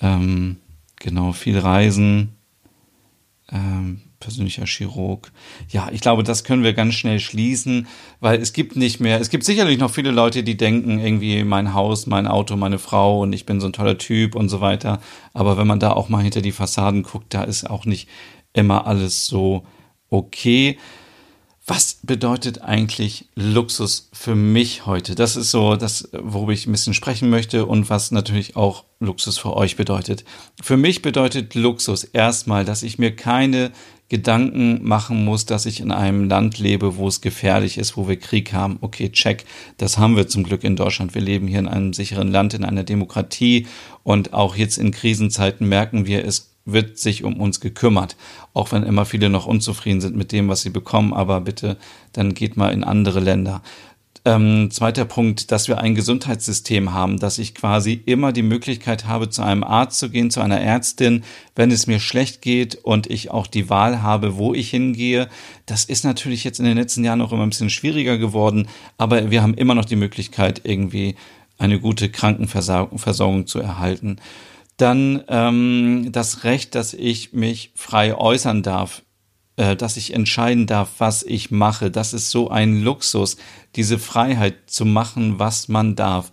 Ähm, 0.00 0.56
genau, 0.96 1.32
viel 1.32 1.58
Reisen. 1.58 2.34
Ähm, 3.50 4.02
persönlicher 4.20 4.66
Chirurg. 4.66 5.30
Ja, 5.68 5.88
ich 5.92 6.00
glaube, 6.00 6.22
das 6.22 6.44
können 6.44 6.62
wir 6.62 6.72
ganz 6.72 6.94
schnell 6.94 7.20
schließen, 7.20 7.86
weil 8.20 8.40
es 8.40 8.52
gibt 8.52 8.76
nicht 8.76 9.00
mehr, 9.00 9.20
es 9.20 9.30
gibt 9.30 9.44
sicherlich 9.44 9.78
noch 9.78 9.90
viele 9.90 10.10
Leute, 10.10 10.42
die 10.42 10.56
denken, 10.56 10.98
irgendwie 10.98 11.44
mein 11.44 11.74
Haus, 11.74 12.06
mein 12.06 12.26
Auto, 12.26 12.56
meine 12.56 12.78
Frau 12.78 13.20
und 13.22 13.32
ich 13.32 13.46
bin 13.46 13.60
so 13.60 13.66
ein 13.66 13.72
toller 13.72 13.98
Typ 13.98 14.34
und 14.34 14.48
so 14.48 14.60
weiter. 14.60 15.00
Aber 15.34 15.56
wenn 15.56 15.66
man 15.66 15.80
da 15.80 15.92
auch 15.92 16.08
mal 16.08 16.22
hinter 16.22 16.42
die 16.42 16.52
Fassaden 16.52 17.02
guckt, 17.02 17.32
da 17.34 17.44
ist 17.44 17.68
auch 17.68 17.84
nicht 17.84 18.08
immer 18.52 18.86
alles 18.86 19.26
so 19.26 19.64
okay. 20.10 20.78
Was 21.66 21.98
bedeutet 22.02 22.62
eigentlich 22.62 23.28
Luxus 23.34 24.08
für 24.14 24.34
mich 24.34 24.86
heute? 24.86 25.14
Das 25.14 25.36
ist 25.36 25.50
so 25.50 25.76
das, 25.76 26.08
worüber 26.12 26.52
ich 26.52 26.66
ein 26.66 26.72
bisschen 26.72 26.94
sprechen 26.94 27.28
möchte 27.28 27.66
und 27.66 27.90
was 27.90 28.10
natürlich 28.10 28.56
auch 28.56 28.84
Luxus 29.00 29.36
für 29.36 29.54
euch 29.54 29.76
bedeutet. 29.76 30.24
Für 30.62 30.78
mich 30.78 31.02
bedeutet 31.02 31.54
Luxus 31.54 32.04
erstmal, 32.04 32.64
dass 32.64 32.82
ich 32.82 32.98
mir 32.98 33.14
keine 33.14 33.70
Gedanken 34.08 34.80
machen 34.82 35.24
muss, 35.24 35.44
dass 35.44 35.66
ich 35.66 35.80
in 35.80 35.92
einem 35.92 36.28
Land 36.28 36.58
lebe, 36.58 36.96
wo 36.96 37.08
es 37.08 37.20
gefährlich 37.20 37.76
ist, 37.76 37.96
wo 37.96 38.08
wir 38.08 38.16
Krieg 38.16 38.54
haben. 38.54 38.78
Okay, 38.80 39.10
check. 39.10 39.44
Das 39.76 39.98
haben 39.98 40.16
wir 40.16 40.28
zum 40.28 40.44
Glück 40.44 40.64
in 40.64 40.76
Deutschland. 40.76 41.14
Wir 41.14 41.20
leben 41.20 41.46
hier 41.46 41.58
in 41.58 41.68
einem 41.68 41.92
sicheren 41.92 42.30
Land, 42.30 42.54
in 42.54 42.64
einer 42.64 42.84
Demokratie. 42.84 43.66
Und 44.04 44.32
auch 44.32 44.56
jetzt 44.56 44.78
in 44.78 44.92
Krisenzeiten 44.92 45.68
merken 45.68 46.06
wir, 46.06 46.24
es 46.24 46.54
wird 46.64 46.98
sich 46.98 47.22
um 47.22 47.38
uns 47.38 47.60
gekümmert. 47.60 48.16
Auch 48.54 48.72
wenn 48.72 48.82
immer 48.82 49.04
viele 49.04 49.28
noch 49.28 49.46
unzufrieden 49.46 50.00
sind 50.00 50.16
mit 50.16 50.32
dem, 50.32 50.48
was 50.48 50.62
sie 50.62 50.70
bekommen. 50.70 51.12
Aber 51.12 51.42
bitte, 51.42 51.76
dann 52.12 52.32
geht 52.32 52.56
mal 52.56 52.72
in 52.72 52.84
andere 52.84 53.20
Länder. 53.20 53.62
Ähm, 54.28 54.70
zweiter 54.70 55.06
Punkt, 55.06 55.52
dass 55.52 55.68
wir 55.68 55.78
ein 55.78 55.94
Gesundheitssystem 55.94 56.92
haben, 56.92 57.18
dass 57.18 57.38
ich 57.38 57.54
quasi 57.54 57.94
immer 58.04 58.30
die 58.30 58.42
Möglichkeit 58.42 59.06
habe, 59.06 59.30
zu 59.30 59.40
einem 59.40 59.64
Arzt 59.64 59.98
zu 59.98 60.10
gehen, 60.10 60.30
zu 60.30 60.42
einer 60.42 60.60
Ärztin, 60.60 61.24
wenn 61.56 61.70
es 61.70 61.86
mir 61.86 61.98
schlecht 61.98 62.42
geht 62.42 62.74
und 62.74 63.06
ich 63.08 63.30
auch 63.30 63.46
die 63.46 63.70
Wahl 63.70 64.02
habe, 64.02 64.36
wo 64.36 64.52
ich 64.52 64.68
hingehe. 64.68 65.28
Das 65.64 65.86
ist 65.86 66.04
natürlich 66.04 66.44
jetzt 66.44 66.58
in 66.58 66.66
den 66.66 66.76
letzten 66.76 67.04
Jahren 67.04 67.22
auch 67.22 67.32
immer 67.32 67.44
ein 67.44 67.48
bisschen 67.48 67.70
schwieriger 67.70 68.18
geworden, 68.18 68.68
aber 68.98 69.30
wir 69.30 69.40
haben 69.40 69.54
immer 69.54 69.74
noch 69.74 69.86
die 69.86 69.96
Möglichkeit, 69.96 70.60
irgendwie 70.62 71.14
eine 71.56 71.80
gute 71.80 72.10
Krankenversorgung 72.10 73.46
zu 73.46 73.60
erhalten. 73.60 74.16
Dann 74.76 75.24
ähm, 75.28 76.08
das 76.12 76.44
Recht, 76.44 76.74
dass 76.74 76.92
ich 76.92 77.32
mich 77.32 77.72
frei 77.74 78.14
äußern 78.14 78.62
darf 78.62 79.04
äh, 79.58 79.76
dass 79.76 79.96
ich 79.96 80.14
entscheiden 80.14 80.66
darf, 80.66 80.88
was 80.98 81.24
ich 81.24 81.50
mache. 81.50 81.90
Das 81.90 82.12
ist 82.12 82.30
so 82.30 82.48
ein 82.48 82.80
Luxus, 82.82 83.36
diese 83.74 83.98
Freiheit 83.98 84.54
zu 84.66 84.84
machen, 84.84 85.38
was 85.40 85.66
man 85.68 85.96
darf. 85.96 86.30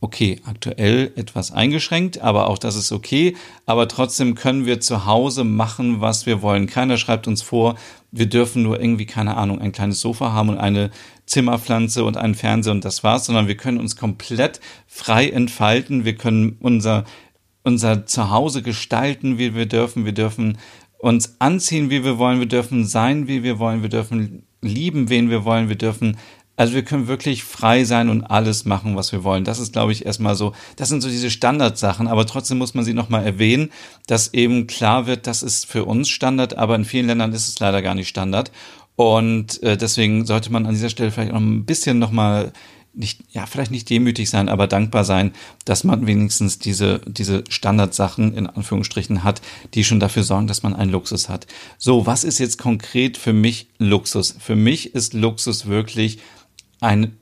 Okay, 0.00 0.40
aktuell 0.46 1.12
etwas 1.14 1.52
eingeschränkt, 1.52 2.22
aber 2.22 2.48
auch 2.48 2.58
das 2.58 2.74
ist 2.74 2.90
okay. 2.90 3.36
Aber 3.66 3.86
trotzdem 3.88 4.34
können 4.34 4.64
wir 4.64 4.80
zu 4.80 5.04
Hause 5.04 5.44
machen, 5.44 6.00
was 6.00 6.24
wir 6.24 6.40
wollen. 6.40 6.66
Keiner 6.66 6.96
schreibt 6.96 7.28
uns 7.28 7.42
vor, 7.42 7.76
wir 8.10 8.26
dürfen 8.26 8.62
nur 8.62 8.80
irgendwie, 8.80 9.06
keine 9.06 9.36
Ahnung, 9.36 9.60
ein 9.60 9.72
kleines 9.72 10.00
Sofa 10.00 10.32
haben 10.32 10.48
und 10.48 10.58
eine 10.58 10.90
Zimmerpflanze 11.26 12.04
und 12.04 12.16
einen 12.16 12.34
Fernseher 12.34 12.72
und 12.72 12.84
das 12.84 13.04
war's, 13.04 13.26
sondern 13.26 13.48
wir 13.48 13.56
können 13.56 13.78
uns 13.78 13.96
komplett 13.96 14.60
frei 14.86 15.28
entfalten. 15.28 16.04
Wir 16.06 16.16
können 16.16 16.56
unser, 16.58 17.04
unser 17.64 18.06
Zuhause 18.06 18.62
gestalten, 18.62 19.38
wie 19.38 19.54
wir 19.54 19.66
dürfen. 19.66 20.04
Wir 20.04 20.12
dürfen 20.12 20.58
uns 21.02 21.34
anziehen, 21.40 21.90
wie 21.90 22.04
wir 22.04 22.16
wollen, 22.16 22.38
wir 22.38 22.46
dürfen 22.46 22.84
sein, 22.84 23.26
wie 23.26 23.42
wir 23.42 23.58
wollen, 23.58 23.82
wir 23.82 23.88
dürfen 23.88 24.44
lieben, 24.62 25.10
wen 25.10 25.30
wir 25.30 25.44
wollen, 25.44 25.68
wir 25.68 25.76
dürfen, 25.76 26.16
also 26.54 26.74
wir 26.74 26.84
können 26.84 27.08
wirklich 27.08 27.42
frei 27.42 27.82
sein 27.82 28.08
und 28.08 28.22
alles 28.22 28.64
machen, 28.66 28.94
was 28.94 29.10
wir 29.10 29.24
wollen. 29.24 29.42
Das 29.42 29.58
ist, 29.58 29.72
glaube 29.72 29.90
ich, 29.90 30.06
erstmal 30.06 30.36
so, 30.36 30.52
das 30.76 30.88
sind 30.88 31.00
so 31.00 31.08
diese 31.08 31.30
Standardsachen, 31.30 32.06
aber 32.06 32.24
trotzdem 32.24 32.58
muss 32.58 32.74
man 32.74 32.84
sie 32.84 32.94
nochmal 32.94 33.26
erwähnen, 33.26 33.70
dass 34.06 34.32
eben 34.32 34.68
klar 34.68 35.08
wird, 35.08 35.26
das 35.26 35.42
ist 35.42 35.66
für 35.66 35.84
uns 35.86 36.08
Standard, 36.08 36.56
aber 36.56 36.76
in 36.76 36.84
vielen 36.84 37.08
Ländern 37.08 37.32
ist 37.32 37.48
es 37.48 37.58
leider 37.58 37.82
gar 37.82 37.96
nicht 37.96 38.08
Standard. 38.08 38.52
Und 38.94 39.60
äh, 39.64 39.76
deswegen 39.76 40.24
sollte 40.24 40.52
man 40.52 40.66
an 40.66 40.74
dieser 40.74 40.90
Stelle 40.90 41.10
vielleicht 41.10 41.32
noch 41.32 41.40
ein 41.40 41.64
bisschen 41.64 41.98
nochmal 41.98 42.52
nicht, 42.94 43.20
ja, 43.30 43.46
vielleicht 43.46 43.70
nicht 43.70 43.88
demütig 43.88 44.28
sein, 44.28 44.48
aber 44.48 44.66
dankbar 44.66 45.04
sein, 45.04 45.32
dass 45.64 45.84
man 45.84 46.06
wenigstens 46.06 46.58
diese, 46.58 47.00
diese 47.06 47.44
Standardsachen 47.48 48.34
in 48.34 48.46
Anführungsstrichen 48.46 49.24
hat, 49.24 49.40
die 49.74 49.84
schon 49.84 50.00
dafür 50.00 50.22
sorgen, 50.22 50.46
dass 50.46 50.62
man 50.62 50.74
einen 50.74 50.90
Luxus 50.90 51.28
hat. 51.28 51.46
So, 51.78 52.06
was 52.06 52.24
ist 52.24 52.38
jetzt 52.38 52.58
konkret 52.58 53.16
für 53.16 53.32
mich 53.32 53.68
Luxus? 53.78 54.36
Für 54.38 54.56
mich 54.56 54.94
ist 54.94 55.14
Luxus 55.14 55.66
wirklich 55.66 56.18
eine 56.80 57.12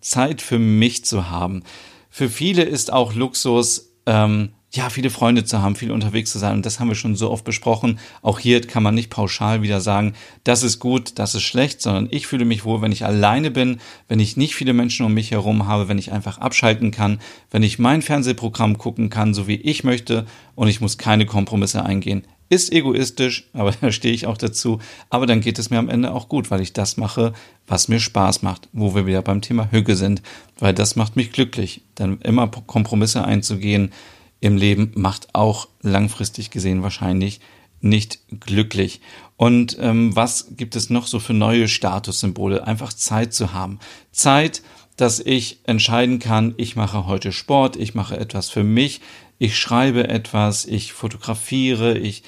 Zeit 0.00 0.40
für 0.40 0.58
mich 0.58 1.04
zu 1.04 1.30
haben. 1.30 1.64
Für 2.10 2.30
viele 2.30 2.62
ist 2.62 2.92
auch 2.92 3.12
Luxus, 3.14 3.92
ähm, 4.06 4.50
ja, 4.72 4.90
viele 4.90 5.10
Freunde 5.10 5.44
zu 5.44 5.62
haben, 5.62 5.76
viel 5.76 5.90
unterwegs 5.90 6.32
zu 6.32 6.38
sein. 6.38 6.54
Und 6.54 6.66
das 6.66 6.80
haben 6.80 6.88
wir 6.88 6.96
schon 6.96 7.16
so 7.16 7.30
oft 7.30 7.44
besprochen. 7.44 7.98
Auch 8.20 8.38
hier 8.38 8.60
kann 8.60 8.82
man 8.82 8.94
nicht 8.94 9.10
pauschal 9.10 9.62
wieder 9.62 9.80
sagen, 9.80 10.14
das 10.44 10.62
ist 10.62 10.80
gut, 10.80 11.18
das 11.18 11.34
ist 11.34 11.44
schlecht, 11.44 11.80
sondern 11.80 12.08
ich 12.10 12.26
fühle 12.26 12.44
mich 12.44 12.64
wohl, 12.64 12.82
wenn 12.82 12.92
ich 12.92 13.04
alleine 13.04 13.50
bin, 13.50 13.80
wenn 14.08 14.20
ich 14.20 14.36
nicht 14.36 14.54
viele 14.54 14.72
Menschen 14.72 15.06
um 15.06 15.14
mich 15.14 15.30
herum 15.30 15.66
habe, 15.66 15.88
wenn 15.88 15.98
ich 15.98 16.12
einfach 16.12 16.38
abschalten 16.38 16.90
kann, 16.90 17.20
wenn 17.50 17.62
ich 17.62 17.78
mein 17.78 18.02
Fernsehprogramm 18.02 18.76
gucken 18.76 19.08
kann, 19.08 19.34
so 19.34 19.46
wie 19.46 19.56
ich 19.56 19.84
möchte 19.84 20.26
und 20.54 20.68
ich 20.68 20.80
muss 20.80 20.98
keine 20.98 21.26
Kompromisse 21.26 21.84
eingehen. 21.84 22.26
Ist 22.48 22.72
egoistisch, 22.72 23.48
aber 23.52 23.72
da 23.80 23.90
stehe 23.90 24.14
ich 24.14 24.26
auch 24.26 24.36
dazu. 24.36 24.80
Aber 25.10 25.26
dann 25.26 25.40
geht 25.40 25.58
es 25.58 25.70
mir 25.70 25.78
am 25.78 25.88
Ende 25.88 26.12
auch 26.12 26.28
gut, 26.28 26.50
weil 26.50 26.60
ich 26.60 26.72
das 26.72 26.96
mache, 26.96 27.32
was 27.66 27.88
mir 27.88 28.00
Spaß 28.00 28.42
macht, 28.42 28.68
wo 28.72 28.94
wir 28.94 29.06
wieder 29.06 29.22
beim 29.22 29.40
Thema 29.40 29.70
Hücke 29.70 29.96
sind, 29.96 30.22
weil 30.58 30.74
das 30.74 30.96
macht 30.96 31.16
mich 31.16 31.32
glücklich, 31.32 31.82
dann 31.94 32.20
immer 32.20 32.48
Kompromisse 32.48 33.24
einzugehen, 33.24 33.92
im 34.40 34.56
Leben 34.56 34.92
macht 34.94 35.34
auch 35.34 35.68
langfristig 35.82 36.50
gesehen 36.50 36.82
wahrscheinlich 36.82 37.40
nicht 37.80 38.20
glücklich. 38.40 39.00
Und 39.36 39.76
ähm, 39.80 40.16
was 40.16 40.56
gibt 40.56 40.76
es 40.76 40.90
noch 40.90 41.06
so 41.06 41.18
für 41.18 41.34
neue 41.34 41.68
Statussymbole? 41.68 42.66
Einfach 42.66 42.92
Zeit 42.92 43.34
zu 43.34 43.52
haben. 43.52 43.78
Zeit, 44.12 44.62
dass 44.96 45.20
ich 45.20 45.60
entscheiden 45.64 46.18
kann, 46.18 46.54
ich 46.56 46.74
mache 46.74 47.06
heute 47.06 47.32
Sport, 47.32 47.76
ich 47.76 47.94
mache 47.94 48.16
etwas 48.16 48.48
für 48.48 48.64
mich, 48.64 49.00
ich 49.38 49.58
schreibe 49.58 50.08
etwas, 50.08 50.64
ich 50.64 50.94
fotografiere, 50.94 51.98
ich 51.98 52.22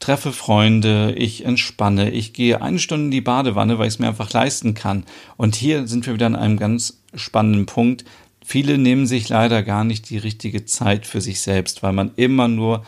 treffe 0.00 0.32
Freunde, 0.32 1.14
ich 1.16 1.44
entspanne, 1.44 2.10
ich 2.10 2.32
gehe 2.32 2.60
eine 2.60 2.78
Stunde 2.78 3.06
in 3.06 3.10
die 3.10 3.20
Badewanne, 3.20 3.78
weil 3.78 3.88
ich 3.88 3.94
es 3.94 3.98
mir 3.98 4.08
einfach 4.08 4.32
leisten 4.32 4.74
kann. 4.74 5.04
Und 5.36 5.54
hier 5.54 5.86
sind 5.86 6.06
wir 6.06 6.14
wieder 6.14 6.26
an 6.26 6.36
einem 6.36 6.58
ganz 6.58 7.02
spannenden 7.14 7.66
Punkt, 7.66 8.04
Viele 8.50 8.78
nehmen 8.78 9.06
sich 9.06 9.28
leider 9.28 9.62
gar 9.62 9.84
nicht 9.84 10.10
die 10.10 10.18
richtige 10.18 10.64
Zeit 10.64 11.06
für 11.06 11.20
sich 11.20 11.40
selbst, 11.40 11.84
weil 11.84 11.92
man 11.92 12.10
immer 12.16 12.48
nur 12.48 12.84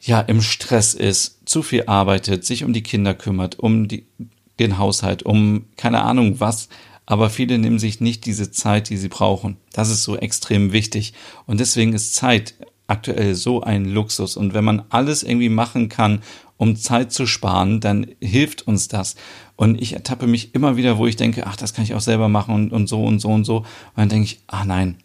ja 0.00 0.18
im 0.18 0.40
Stress 0.40 0.94
ist, 0.94 1.46
zu 1.46 1.62
viel 1.62 1.84
arbeitet, 1.84 2.46
sich 2.46 2.64
um 2.64 2.72
die 2.72 2.82
Kinder 2.82 3.12
kümmert, 3.12 3.58
um 3.58 3.86
die, 3.86 4.06
den 4.58 4.78
Haushalt, 4.78 5.24
um 5.24 5.66
keine 5.76 6.00
Ahnung 6.04 6.40
was. 6.40 6.70
Aber 7.04 7.28
viele 7.28 7.58
nehmen 7.58 7.78
sich 7.78 8.00
nicht 8.00 8.24
diese 8.24 8.50
Zeit, 8.50 8.88
die 8.88 8.96
sie 8.96 9.10
brauchen. 9.10 9.58
Das 9.74 9.90
ist 9.90 10.04
so 10.04 10.16
extrem 10.16 10.72
wichtig. 10.72 11.12
Und 11.44 11.60
deswegen 11.60 11.92
ist 11.92 12.14
Zeit 12.14 12.54
aktuell 12.88 13.34
so 13.34 13.62
ein 13.62 13.84
Luxus. 13.84 14.36
Und 14.36 14.54
wenn 14.54 14.64
man 14.64 14.82
alles 14.88 15.22
irgendwie 15.22 15.48
machen 15.48 15.88
kann, 15.88 16.22
um 16.56 16.74
Zeit 16.74 17.12
zu 17.12 17.26
sparen, 17.26 17.80
dann 17.80 18.06
hilft 18.20 18.66
uns 18.66 18.88
das. 18.88 19.14
Und 19.54 19.80
ich 19.80 19.92
ertappe 19.92 20.26
mich 20.26 20.54
immer 20.54 20.76
wieder, 20.76 20.98
wo 20.98 21.06
ich 21.06 21.16
denke, 21.16 21.46
ach, 21.46 21.56
das 21.56 21.72
kann 21.72 21.84
ich 21.84 21.94
auch 21.94 22.00
selber 22.00 22.28
machen 22.28 22.54
und, 22.54 22.72
und 22.72 22.88
so 22.88 23.04
und 23.04 23.20
so 23.20 23.28
und 23.28 23.44
so. 23.44 23.58
Und 23.58 23.66
dann 23.96 24.08
denke 24.08 24.24
ich, 24.24 24.40
ach 24.48 24.64
nein, 24.64 24.96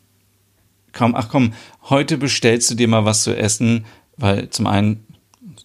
komm, 0.94 1.16
ach 1.16 1.30
komm, 1.30 1.54
heute 1.90 2.18
bestellst 2.18 2.72
du 2.72 2.76
dir 2.76 2.88
mal 2.88 3.06
was 3.06 3.24
zu 3.24 3.36
essen, 3.36 3.86
weil 4.18 4.50
zum 4.50 4.68
einen 4.68 5.06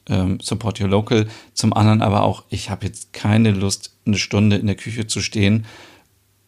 ähm, 0.09 0.39
support 0.41 0.81
your 0.81 0.89
local, 0.89 1.29
zum 1.55 1.73
anderen 1.73 2.03
aber 2.03 2.23
auch, 2.23 2.45
ich 2.49 2.71
habe 2.71 2.87
jetzt 2.87 3.13
keine 3.13 3.53
Lust, 3.53 3.95
eine 4.07 4.19
Stunde 4.19 4.57
in 4.57 4.67
der 4.67 4.77
Küche 4.77 5.07
zu 5.07 5.21
stehen. 5.21 5.67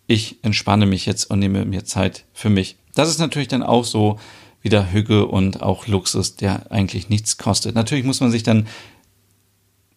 Ich 0.07 0.43
entspanne 0.43 0.87
mich 0.87 1.07
jetzt 1.07 1.31
und 1.31 1.39
nehme 1.39 1.65
mir 1.65 1.85
Zeit 1.85 2.25
für 2.33 2.51
mich. 2.51 2.77
Das 2.95 3.09
ist 3.09 3.19
natürlich 3.19 3.49
dann 3.49 3.63
auch 3.63 3.85
so 3.85 4.19
wieder 4.63 4.93
Hüge 4.93 5.27
und 5.27 5.63
auch 5.63 5.87
Luxus, 5.87 6.37
der 6.37 6.71
eigentlich 6.71 7.09
nichts 7.09 7.39
kostet. 7.39 7.75
Natürlich 7.75 8.05
muss 8.05 8.21
man 8.21 8.31
sich 8.31 8.43
dann 8.43 8.67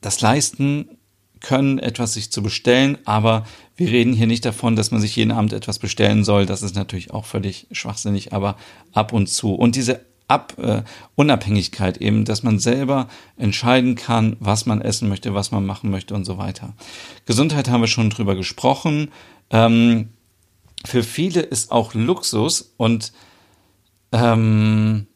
das 0.02 0.22
leisten 0.22 0.88
können, 1.40 1.80
etwas 1.80 2.14
sich 2.14 2.32
zu 2.32 2.42
bestellen, 2.42 2.98
aber 3.06 3.46
wir 3.76 3.90
reden 3.90 4.14
hier 4.14 4.28
nicht 4.28 4.46
davon, 4.46 4.76
dass 4.76 4.92
man 4.92 5.02
sich 5.02 5.16
jeden 5.16 5.32
Abend 5.32 5.54
etwas 5.54 5.80
bestellen 5.80 6.24
soll. 6.24 6.46
Das 6.46 6.62
ist 6.62 6.76
natürlich 6.76 7.12
auch 7.12 7.26
völlig 7.26 7.68
schwachsinnig, 7.72 8.34
aber 8.34 8.56
ab 8.94 9.14
und 9.14 9.28
zu. 9.28 9.54
Und 9.54 9.76
diese 9.76 10.02
Ab, 10.30 10.54
äh, 10.58 10.84
Unabhängigkeit 11.16 11.98
eben, 11.98 12.24
dass 12.24 12.44
man 12.44 12.58
selber 12.58 13.10
entscheiden 13.36 13.96
kann, 13.96 14.38
was 14.40 14.66
man 14.66 14.80
essen 14.80 15.10
möchte, 15.10 15.34
was 15.34 15.52
man 15.52 15.66
machen 15.66 15.92
möchte 15.92 16.16
und 16.16 16.24
so 16.24 16.38
weiter. 16.38 16.74
Gesundheit 17.26 17.70
haben 17.70 17.82
wir 17.82 17.88
schon 17.88 18.10
drüber 18.10 18.34
gesprochen. 18.34 19.12
Ähm, 19.50 20.10
für 20.86 21.04
viele 21.04 21.42
ist 21.42 21.72
auch 21.74 21.94
Luxus 21.94 22.74
und 22.78 23.12
ähm, 24.14 25.08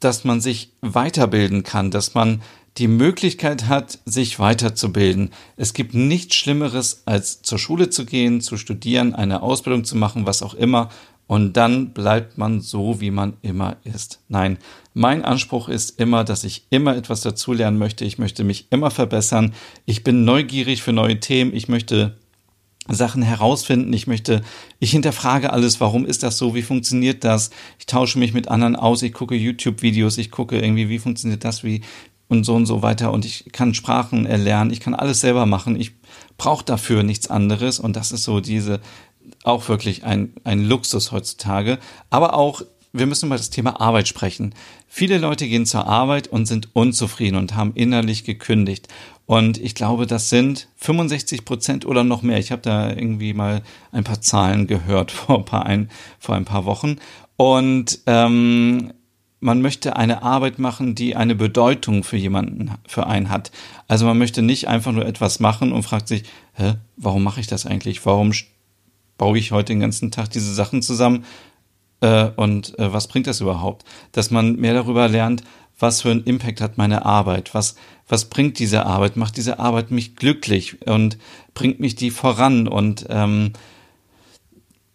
dass 0.00 0.24
man 0.24 0.42
sich 0.42 0.72
weiterbilden 0.82 1.62
kann, 1.62 1.90
dass 1.90 2.12
man 2.12 2.42
die 2.76 2.88
Möglichkeit 2.88 3.66
hat, 3.68 3.98
sich 4.04 4.38
weiterzubilden. 4.38 5.30
Es 5.56 5.72
gibt 5.72 5.94
nichts 5.94 6.36
Schlimmeres, 6.36 7.02
als 7.06 7.42
zur 7.42 7.58
Schule 7.58 7.90
zu 7.90 8.04
gehen, 8.04 8.40
zu 8.40 8.56
studieren, 8.56 9.14
eine 9.14 9.42
Ausbildung 9.42 9.84
zu 9.84 9.96
machen, 9.96 10.26
was 10.26 10.42
auch 10.42 10.54
immer, 10.54 10.90
und 11.30 11.56
dann 11.56 11.92
bleibt 11.92 12.38
man 12.38 12.60
so, 12.60 13.00
wie 13.00 13.12
man 13.12 13.34
immer 13.40 13.76
ist. 13.84 14.18
Nein, 14.26 14.58
mein 14.94 15.24
Anspruch 15.24 15.68
ist 15.68 16.00
immer, 16.00 16.24
dass 16.24 16.42
ich 16.42 16.66
immer 16.70 16.96
etwas 16.96 17.20
dazulernen 17.20 17.78
möchte. 17.78 18.04
Ich 18.04 18.18
möchte 18.18 18.42
mich 18.42 18.66
immer 18.70 18.90
verbessern. 18.90 19.54
Ich 19.84 20.02
bin 20.02 20.24
neugierig 20.24 20.82
für 20.82 20.92
neue 20.92 21.20
Themen. 21.20 21.54
Ich 21.54 21.68
möchte 21.68 22.16
Sachen 22.88 23.22
herausfinden. 23.22 23.92
Ich 23.92 24.06
möchte, 24.06 24.42
ich 24.78 24.90
hinterfrage 24.90 25.52
alles. 25.52 25.80
Warum 25.80 26.06
ist 26.06 26.22
das 26.22 26.38
so? 26.38 26.54
Wie 26.54 26.62
funktioniert 26.62 27.24
das? 27.24 27.50
Ich 27.78 27.86
tausche 27.86 28.18
mich 28.18 28.32
mit 28.32 28.48
anderen 28.48 28.76
aus. 28.76 29.02
Ich 29.02 29.12
gucke 29.12 29.34
YouTube-Videos. 29.34 30.18
Ich 30.18 30.30
gucke 30.30 30.58
irgendwie, 30.58 30.88
wie 30.88 30.98
funktioniert 30.98 31.44
das? 31.44 31.62
Wie, 31.62 31.82
und 32.30 32.44
so 32.44 32.54
und 32.54 32.64
so 32.64 32.80
weiter 32.80 33.12
und 33.12 33.24
ich 33.24 33.46
kann 33.52 33.74
Sprachen 33.74 34.24
erlernen, 34.24 34.70
ich 34.70 34.78
kann 34.78 34.94
alles 34.94 35.20
selber 35.20 35.46
machen, 35.46 35.78
ich 35.78 35.92
brauche 36.38 36.64
dafür 36.64 37.02
nichts 37.02 37.28
anderes 37.28 37.80
und 37.80 37.96
das 37.96 38.12
ist 38.12 38.22
so 38.22 38.38
diese 38.40 38.80
auch 39.42 39.68
wirklich 39.68 40.04
ein, 40.04 40.32
ein 40.44 40.64
Luxus 40.64 41.10
heutzutage, 41.10 41.78
aber 42.08 42.34
auch 42.34 42.62
wir 42.92 43.06
müssen 43.06 43.26
über 43.26 43.36
das 43.36 43.50
Thema 43.50 43.80
Arbeit 43.80 44.08
sprechen. 44.08 44.54
Viele 44.88 45.18
Leute 45.18 45.46
gehen 45.46 45.66
zur 45.66 45.86
Arbeit 45.86 46.28
und 46.28 46.46
sind 46.46 46.74
unzufrieden 46.74 47.36
und 47.36 47.54
haben 47.54 47.72
innerlich 47.74 48.24
gekündigt. 48.24 48.88
Und 49.30 49.58
ich 49.58 49.76
glaube, 49.76 50.08
das 50.08 50.28
sind 50.28 50.66
65 50.78 51.44
Prozent 51.44 51.86
oder 51.86 52.02
noch 52.02 52.22
mehr. 52.22 52.38
Ich 52.40 52.50
habe 52.50 52.62
da 52.62 52.90
irgendwie 52.90 53.32
mal 53.32 53.62
ein 53.92 54.02
paar 54.02 54.20
Zahlen 54.20 54.66
gehört 54.66 55.12
vor 55.12 55.38
ein 55.38 55.44
paar, 55.44 55.66
ein, 55.66 55.88
vor 56.18 56.34
ein 56.34 56.44
paar 56.44 56.64
Wochen. 56.64 56.96
Und 57.36 58.00
ähm, 58.06 58.92
man 59.38 59.62
möchte 59.62 59.94
eine 59.94 60.24
Arbeit 60.24 60.58
machen, 60.58 60.96
die 60.96 61.14
eine 61.14 61.36
Bedeutung 61.36 62.02
für 62.02 62.16
jemanden, 62.16 62.72
für 62.88 63.06
einen 63.06 63.28
hat. 63.28 63.52
Also 63.86 64.04
man 64.04 64.18
möchte 64.18 64.42
nicht 64.42 64.66
einfach 64.66 64.90
nur 64.90 65.06
etwas 65.06 65.38
machen 65.38 65.70
und 65.70 65.84
fragt 65.84 66.08
sich, 66.08 66.24
hä, 66.54 66.74
warum 66.96 67.22
mache 67.22 67.38
ich 67.38 67.46
das 67.46 67.66
eigentlich? 67.66 68.04
Warum 68.04 68.32
baue 69.16 69.38
ich 69.38 69.52
heute 69.52 69.72
den 69.72 69.78
ganzen 69.78 70.10
Tag 70.10 70.30
diese 70.30 70.52
Sachen 70.52 70.82
zusammen 70.82 71.24
äh, 72.00 72.30
und 72.34 72.76
äh, 72.80 72.92
was 72.92 73.06
bringt 73.06 73.28
das 73.28 73.40
überhaupt? 73.40 73.84
Dass 74.10 74.32
man 74.32 74.56
mehr 74.56 74.74
darüber 74.74 75.06
lernt, 75.06 75.44
was 75.80 76.02
für 76.02 76.10
einen 76.10 76.24
Impact 76.24 76.60
hat 76.60 76.78
meine 76.78 77.04
Arbeit, 77.04 77.54
was, 77.54 77.74
was 78.08 78.26
bringt 78.26 78.58
diese 78.58 78.86
Arbeit, 78.86 79.16
macht 79.16 79.36
diese 79.36 79.58
Arbeit 79.58 79.90
mich 79.90 80.14
glücklich 80.14 80.86
und 80.86 81.18
bringt 81.54 81.80
mich 81.80 81.96
die 81.96 82.10
voran 82.10 82.68
und 82.68 83.06
ähm, 83.08 83.52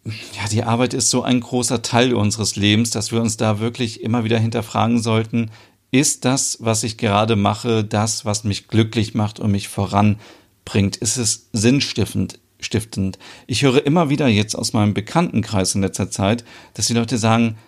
ja, 0.04 0.48
die 0.50 0.62
Arbeit 0.62 0.94
ist 0.94 1.10
so 1.10 1.22
ein 1.22 1.40
großer 1.40 1.82
Teil 1.82 2.14
unseres 2.14 2.54
Lebens, 2.54 2.90
dass 2.90 3.10
wir 3.10 3.20
uns 3.20 3.36
da 3.36 3.58
wirklich 3.58 4.02
immer 4.02 4.22
wieder 4.22 4.38
hinterfragen 4.38 5.02
sollten, 5.02 5.50
ist 5.90 6.24
das, 6.24 6.58
was 6.60 6.84
ich 6.84 6.98
gerade 6.98 7.36
mache, 7.36 7.84
das, 7.84 8.24
was 8.24 8.44
mich 8.44 8.68
glücklich 8.68 9.14
macht 9.14 9.40
und 9.40 9.50
mich 9.50 9.68
voranbringt? 9.68 10.96
Ist 10.96 11.16
es 11.16 11.48
sinnstiftend? 11.52 12.38
Stiftend. 12.58 13.18
Ich 13.46 13.62
höre 13.62 13.84
immer 13.84 14.08
wieder 14.08 14.28
jetzt 14.28 14.54
aus 14.54 14.72
meinem 14.72 14.94
Bekanntenkreis 14.94 15.74
in 15.74 15.82
letzter 15.82 16.10
Zeit, 16.10 16.42
dass 16.72 16.86
die 16.86 16.94
Leute 16.94 17.18
sagen, 17.18 17.58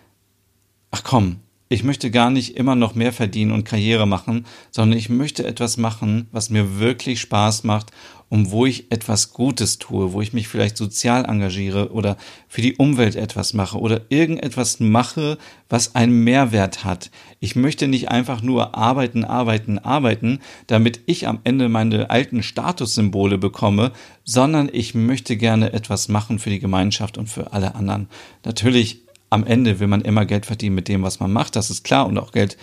ach 0.91 1.05
komm, 1.05 1.41
ich 1.69 1.85
möchte 1.85 2.11
gar 2.11 2.31
nicht 2.31 2.57
immer 2.57 2.75
noch 2.75 2.95
mehr 2.95 3.13
verdienen 3.13 3.53
und 3.53 3.65
Karriere 3.65 4.07
machen, 4.07 4.47
sondern 4.71 4.99
ich 4.99 5.09
möchte 5.09 5.47
etwas 5.47 5.77
machen, 5.77 6.29
was 6.33 6.51
mir 6.51 6.79
wirklich 6.79 7.21
Spaß 7.21 7.65
macht 7.65 7.91
und 8.31 8.51
wo 8.51 8.67
ich 8.67 8.91
etwas 8.93 9.33
Gutes 9.33 9.79
tue, 9.79 10.13
wo 10.13 10.21
ich 10.21 10.33
mich 10.33 10.49
vielleicht 10.49 10.77
sozial 10.77 11.25
engagiere 11.25 11.93
oder 11.93 12.17
für 12.47 12.61
die 12.61 12.77
Umwelt 12.77 13.17
etwas 13.17 13.55
mache 13.55 13.79
oder 13.79 14.03
irgendetwas 14.11 14.81
mache, 14.81 15.39
was 15.69 15.95
einen 15.95 16.25
Mehrwert 16.25 16.85
hat. 16.85 17.11
Ich 17.41 17.57
möchte 17.57 17.89
nicht 17.89 18.11
einfach 18.11 18.43
nur 18.43 18.75
arbeiten, 18.75 19.25
arbeiten, 19.25 19.79
arbeiten, 19.79 20.41
damit 20.67 21.01
ich 21.07 21.27
am 21.27 21.41
Ende 21.45 21.69
meine 21.69 22.11
alten 22.11 22.43
Statussymbole 22.43 23.39
bekomme, 23.39 23.93
sondern 24.25 24.69
ich 24.73 24.95
möchte 24.95 25.37
gerne 25.37 25.73
etwas 25.73 26.09
machen 26.09 26.39
für 26.39 26.51
die 26.51 26.61
Gemeinschaft 26.61 27.17
und 27.17 27.29
für 27.29 27.53
alle 27.53 27.75
anderen. 27.75 28.09
Natürlich 28.45 29.08
am 29.30 29.44
Ende 29.44 29.80
will 29.80 29.88
man 29.88 30.02
immer 30.02 30.25
Geld 30.25 30.47
verdienen 30.47 30.75
mit 30.75 30.88
dem, 30.88 31.02
was 31.02 31.20
man 31.20 31.32
macht, 31.32 31.56
das 31.56 31.70
ist 31.70 31.85
klar, 31.85 32.06
und 32.06 32.18
auch 32.18 32.32
Geld 32.32 32.56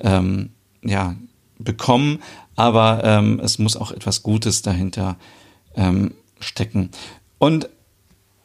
ähm, 0.00 0.50
ja, 0.82 1.16
bekommen, 1.58 2.20
aber 2.56 3.02
ähm, 3.04 3.40
es 3.42 3.58
muss 3.58 3.76
auch 3.76 3.90
etwas 3.90 4.22
Gutes 4.22 4.62
dahinter 4.62 5.16
ähm, 5.74 6.12
stecken. 6.40 6.90
Und 7.38 7.68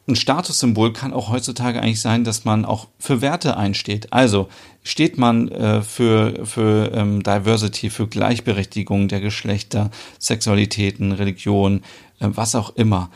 ein 0.08 0.16
Statussymbol 0.16 0.92
kann 0.92 1.12
auch 1.12 1.30
heutzutage 1.30 1.82
eigentlich 1.82 2.00
sein, 2.00 2.22
dass 2.22 2.44
man 2.44 2.64
auch 2.64 2.86
für 2.98 3.20
Werte 3.20 3.56
einsteht. 3.56 4.12
Also 4.12 4.48
steht 4.84 5.18
man 5.18 5.48
äh, 5.48 5.82
für, 5.82 6.46
für 6.46 6.92
ähm, 6.94 7.24
Diversity, 7.24 7.90
für 7.90 8.06
Gleichberechtigung 8.06 9.08
der 9.08 9.20
Geschlechter, 9.20 9.90
Sexualitäten, 10.20 11.10
Religion, 11.10 11.82
äh, 12.20 12.28
was 12.30 12.54
auch 12.54 12.76
immer 12.76 13.10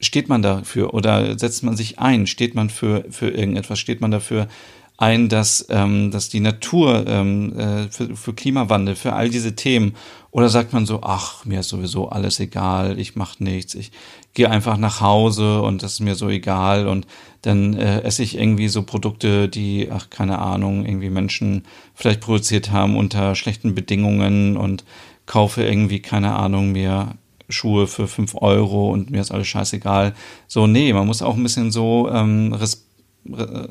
steht 0.00 0.28
man 0.28 0.42
dafür 0.42 0.94
oder 0.94 1.38
setzt 1.38 1.62
man 1.62 1.76
sich 1.76 1.98
ein? 1.98 2.26
Steht 2.26 2.54
man 2.54 2.70
für, 2.70 3.04
für 3.10 3.30
irgendetwas? 3.30 3.78
Steht 3.78 4.00
man 4.00 4.10
dafür 4.10 4.48
ein, 4.96 5.28
dass, 5.28 5.66
ähm, 5.70 6.10
dass 6.10 6.28
die 6.28 6.40
Natur 6.40 7.04
ähm, 7.06 7.58
äh, 7.58 7.88
für, 7.90 8.14
für 8.14 8.32
Klimawandel, 8.32 8.94
für 8.94 9.12
all 9.12 9.28
diese 9.28 9.56
Themen? 9.56 9.94
Oder 10.30 10.48
sagt 10.48 10.72
man 10.72 10.86
so, 10.86 11.00
ach, 11.02 11.44
mir 11.44 11.60
ist 11.60 11.68
sowieso 11.68 12.08
alles 12.08 12.40
egal, 12.40 12.98
ich 12.98 13.16
mache 13.16 13.42
nichts, 13.42 13.74
ich 13.74 13.92
gehe 14.34 14.50
einfach 14.50 14.76
nach 14.78 15.00
Hause 15.00 15.62
und 15.62 15.82
das 15.82 15.94
ist 15.94 16.00
mir 16.00 16.16
so 16.16 16.28
egal 16.28 16.88
und 16.88 17.06
dann 17.42 17.74
äh, 17.74 18.00
esse 18.00 18.22
ich 18.22 18.36
irgendwie 18.36 18.68
so 18.68 18.82
Produkte, 18.82 19.48
die, 19.48 19.88
ach, 19.92 20.10
keine 20.10 20.38
Ahnung, 20.38 20.86
irgendwie 20.86 21.10
Menschen 21.10 21.64
vielleicht 21.94 22.20
produziert 22.20 22.70
haben 22.72 22.96
unter 22.96 23.34
schlechten 23.34 23.74
Bedingungen 23.74 24.56
und 24.56 24.84
kaufe 25.26 25.62
irgendwie, 25.62 26.00
keine 26.00 26.34
Ahnung, 26.34 26.72
mir 26.72 27.14
Schuhe 27.48 27.86
für 27.86 28.08
fünf 28.08 28.34
Euro 28.34 28.90
und 28.90 29.10
mir 29.10 29.20
ist 29.20 29.30
alles 29.30 29.48
scheißegal. 29.48 30.14
So, 30.46 30.66
nee, 30.66 30.92
man 30.92 31.06
muss 31.06 31.22
auch 31.22 31.36
ein 31.36 31.42
bisschen 31.42 31.70
so 31.70 32.08
ähm, 32.10 32.52
res 32.52 32.86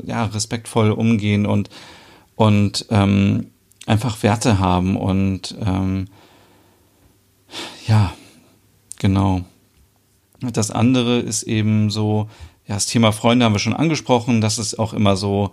ja, 0.06 0.26
respektvoll 0.26 0.92
umgehen 0.92 1.46
und, 1.46 1.70
und 2.36 2.88
ähm, 2.90 3.48
einfach 3.86 4.24
Werte 4.24 4.60
haben 4.60 4.98
und 4.98 5.56
ähm, 5.64 6.08
ja, 7.88 8.14
genau. 9.00 9.42
Das 10.40 10.72
andere 10.72 11.20
ist 11.20 11.44
eben 11.44 11.90
so, 11.90 12.30
ja, 12.68 12.76
das 12.76 12.88
Thema 12.88 13.12
Freunde 13.12 13.46
haben 13.46 13.54
wir 13.54 13.60
schon 13.60 13.76
angesprochen, 13.76 14.42
das 14.42 14.58
ist 14.58 14.80
auch 14.80 14.94
immer 14.94 15.16
so, 15.16 15.52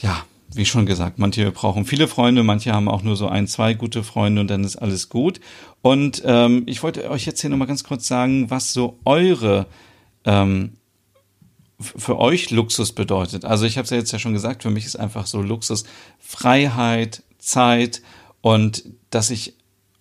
ja, 0.00 0.24
wie 0.54 0.64
schon 0.64 0.86
gesagt, 0.86 1.18
manche 1.18 1.50
brauchen 1.50 1.84
viele 1.84 2.08
Freunde, 2.08 2.42
manche 2.42 2.72
haben 2.72 2.88
auch 2.88 3.02
nur 3.02 3.16
so 3.16 3.28
ein, 3.28 3.46
zwei 3.46 3.74
gute 3.74 4.02
Freunde 4.02 4.40
und 4.40 4.48
dann 4.48 4.64
ist 4.64 4.76
alles 4.76 5.08
gut. 5.08 5.40
Und 5.80 6.22
ähm, 6.24 6.64
ich 6.66 6.82
wollte 6.82 7.10
euch 7.10 7.26
jetzt 7.26 7.40
hier 7.40 7.50
nochmal 7.50 7.68
ganz 7.68 7.84
kurz 7.84 8.06
sagen, 8.06 8.50
was 8.50 8.72
so 8.72 8.98
eure 9.04 9.66
ähm, 10.24 10.72
für 11.80 12.18
euch 12.18 12.50
Luxus 12.50 12.92
bedeutet. 12.92 13.44
Also 13.44 13.66
ich 13.66 13.76
habe 13.76 13.84
es 13.84 13.90
ja 13.90 13.96
jetzt 13.96 14.12
ja 14.12 14.18
schon 14.18 14.32
gesagt, 14.32 14.62
für 14.62 14.70
mich 14.70 14.84
ist 14.84 14.96
einfach 14.96 15.26
so 15.26 15.42
Luxus 15.42 15.84
Freiheit, 16.18 17.22
Zeit 17.38 18.02
und 18.40 18.84
dass 19.10 19.30
ich 19.30 19.54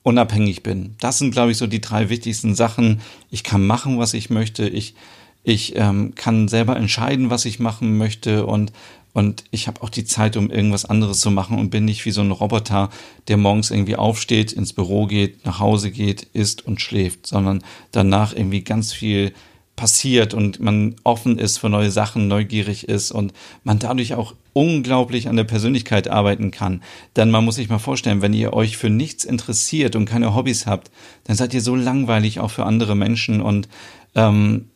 unabhängig 0.04 0.64
bin. 0.64 0.96
Das 1.00 1.18
sind, 1.18 1.32
glaube 1.32 1.52
ich, 1.52 1.58
so 1.58 1.68
die 1.68 1.82
drei 1.82 2.10
wichtigsten 2.10 2.56
Sachen. 2.56 3.02
Ich 3.30 3.44
kann 3.44 3.66
machen, 3.66 4.00
was 4.00 4.14
ich 4.14 4.30
möchte. 4.30 4.68
Ich 4.68 4.96
ich 5.44 5.76
ähm, 5.76 6.14
kann 6.16 6.48
selber 6.48 6.76
entscheiden, 6.78 7.30
was 7.30 7.46
ich 7.46 7.60
machen 7.60 7.98
möchte 7.98 8.46
und 8.46 8.72
und 9.14 9.44
ich 9.52 9.68
habe 9.68 9.82
auch 9.82 9.90
die 9.90 10.06
Zeit, 10.06 10.38
um 10.38 10.50
irgendwas 10.50 10.86
anderes 10.86 11.20
zu 11.20 11.32
machen 11.32 11.60
und 11.60 11.70
bin 11.70 11.86
nicht 11.86 12.06
wie 12.06 12.12
so 12.12 12.22
ein 12.22 12.32
Roboter, 12.32 12.90
der 13.28 13.38
morgens 13.38 13.72
irgendwie 13.72 13.98
aufsteht, 13.98 14.54
ins 14.54 14.74
Büro 14.74 15.06
geht, 15.06 15.46
nach 15.46 15.60
Hause 15.60 15.92
geht, 15.92 16.24
isst 16.34 16.66
und 16.66 16.82
schläft, 16.82 17.28
sondern 17.28 17.64
danach 17.92 18.34
irgendwie 18.34 18.64
ganz 18.64 18.94
viel 18.94 19.34
passiert 19.76 20.34
und 20.34 20.60
man 20.60 20.96
offen 21.04 21.40
ist 21.40 21.58
für 21.58 21.70
neue 21.70 21.92
Sachen, 21.92 22.28
neugierig 22.28 22.88
ist 22.88 23.12
und 23.12 23.34
man 23.64 23.80
dadurch 23.80 24.14
auch 24.14 24.36
unglaublich 24.54 25.28
an 25.28 25.38
der 25.38 25.44
Persönlichkeit 25.44 26.08
arbeiten 26.08 26.52
kann. 26.52 26.84
Denn 27.16 27.32
man 27.32 27.44
muss 27.44 27.56
sich 27.56 27.70
mal 27.70 27.80
vorstellen, 27.80 28.22
wenn 28.22 28.34
ihr 28.34 28.54
euch 28.54 28.78
für 28.78 28.90
nichts 28.90 29.24
interessiert 29.24 29.96
und 29.96 30.06
keine 30.06 30.36
Hobbys 30.36 30.68
habt, 30.68 30.92
dann 31.24 31.36
seid 31.36 31.54
ihr 31.54 31.62
so 31.62 31.76
langweilig 31.76 32.40
auch 32.40 32.52
für 32.52 32.66
andere 32.66 32.96
Menschen 32.96 33.42
und 33.42 33.70
ähm, 34.14 34.68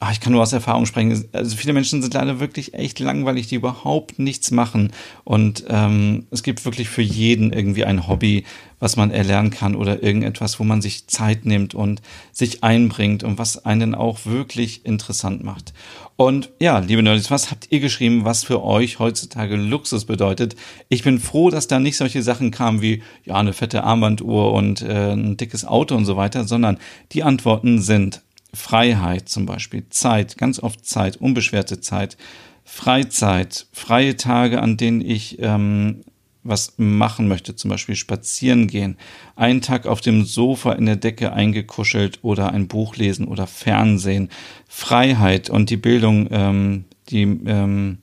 ach, 0.00 0.12
ich 0.12 0.20
kann 0.20 0.32
nur 0.32 0.42
aus 0.42 0.52
Erfahrung 0.52 0.86
sprechen. 0.86 1.24
Also 1.32 1.56
viele 1.56 1.72
Menschen 1.72 2.02
sind 2.02 2.12
leider 2.12 2.40
wirklich 2.40 2.74
echt 2.74 2.98
langweilig, 3.00 3.46
die 3.46 3.54
überhaupt 3.54 4.18
nichts 4.18 4.50
machen. 4.50 4.92
Und 5.24 5.64
ähm, 5.68 6.26
es 6.30 6.42
gibt 6.42 6.64
wirklich 6.64 6.88
für 6.88 7.02
jeden 7.02 7.52
irgendwie 7.52 7.84
ein 7.84 8.06
Hobby, 8.06 8.44
was 8.80 8.96
man 8.96 9.10
erlernen 9.10 9.50
kann 9.50 9.74
oder 9.74 10.02
irgendetwas, 10.02 10.60
wo 10.60 10.64
man 10.64 10.82
sich 10.82 11.06
Zeit 11.06 11.46
nimmt 11.46 11.74
und 11.74 12.02
sich 12.32 12.62
einbringt 12.62 13.24
und 13.24 13.38
was 13.38 13.64
einen 13.64 13.94
auch 13.94 14.26
wirklich 14.26 14.84
interessant 14.84 15.42
macht. 15.42 15.72
Und 16.16 16.50
ja, 16.60 16.80
liebe 16.80 17.02
Nerds, 17.02 17.30
was 17.30 17.50
habt 17.50 17.68
ihr 17.70 17.80
geschrieben, 17.80 18.24
was 18.24 18.44
für 18.44 18.62
euch 18.62 18.98
heutzutage 18.98 19.56
Luxus 19.56 20.04
bedeutet? 20.04 20.54
Ich 20.90 21.02
bin 21.02 21.18
froh, 21.18 21.48
dass 21.48 21.66
da 21.66 21.78
nicht 21.78 21.96
solche 21.96 22.22
Sachen 22.22 22.50
kamen 22.50 22.82
wie, 22.82 23.02
ja, 23.24 23.36
eine 23.36 23.54
fette 23.54 23.84
Armbanduhr 23.84 24.52
und 24.52 24.82
äh, 24.82 25.12
ein 25.12 25.38
dickes 25.38 25.64
Auto 25.64 25.96
und 25.96 26.04
so 26.04 26.16
weiter, 26.16 26.44
sondern 26.44 26.78
die 27.12 27.22
Antworten 27.22 27.80
sind 27.80 28.22
Freiheit 28.54 29.28
zum 29.28 29.46
Beispiel, 29.46 29.88
Zeit, 29.90 30.38
ganz 30.38 30.58
oft 30.58 30.86
Zeit, 30.86 31.16
unbeschwerte 31.16 31.80
Zeit, 31.80 32.16
Freizeit, 32.64 33.66
freie 33.72 34.16
Tage, 34.16 34.62
an 34.62 34.76
denen 34.76 35.00
ich 35.00 35.38
ähm, 35.40 36.02
was 36.44 36.74
machen 36.76 37.26
möchte, 37.26 37.56
zum 37.56 37.70
Beispiel 37.70 37.96
spazieren 37.96 38.68
gehen, 38.68 38.96
einen 39.34 39.62
Tag 39.62 39.86
auf 39.86 40.00
dem 40.00 40.24
Sofa 40.24 40.72
in 40.72 40.86
der 40.86 40.96
Decke 40.96 41.32
eingekuschelt 41.32 42.20
oder 42.22 42.52
ein 42.52 42.68
Buch 42.68 42.96
lesen 42.96 43.26
oder 43.26 43.46
Fernsehen, 43.46 44.28
Freiheit 44.68 45.48
und 45.50 45.70
die 45.70 45.78
Bildung, 45.78 46.28
ähm, 46.30 46.84
die 47.08 47.22
ähm, 47.22 47.98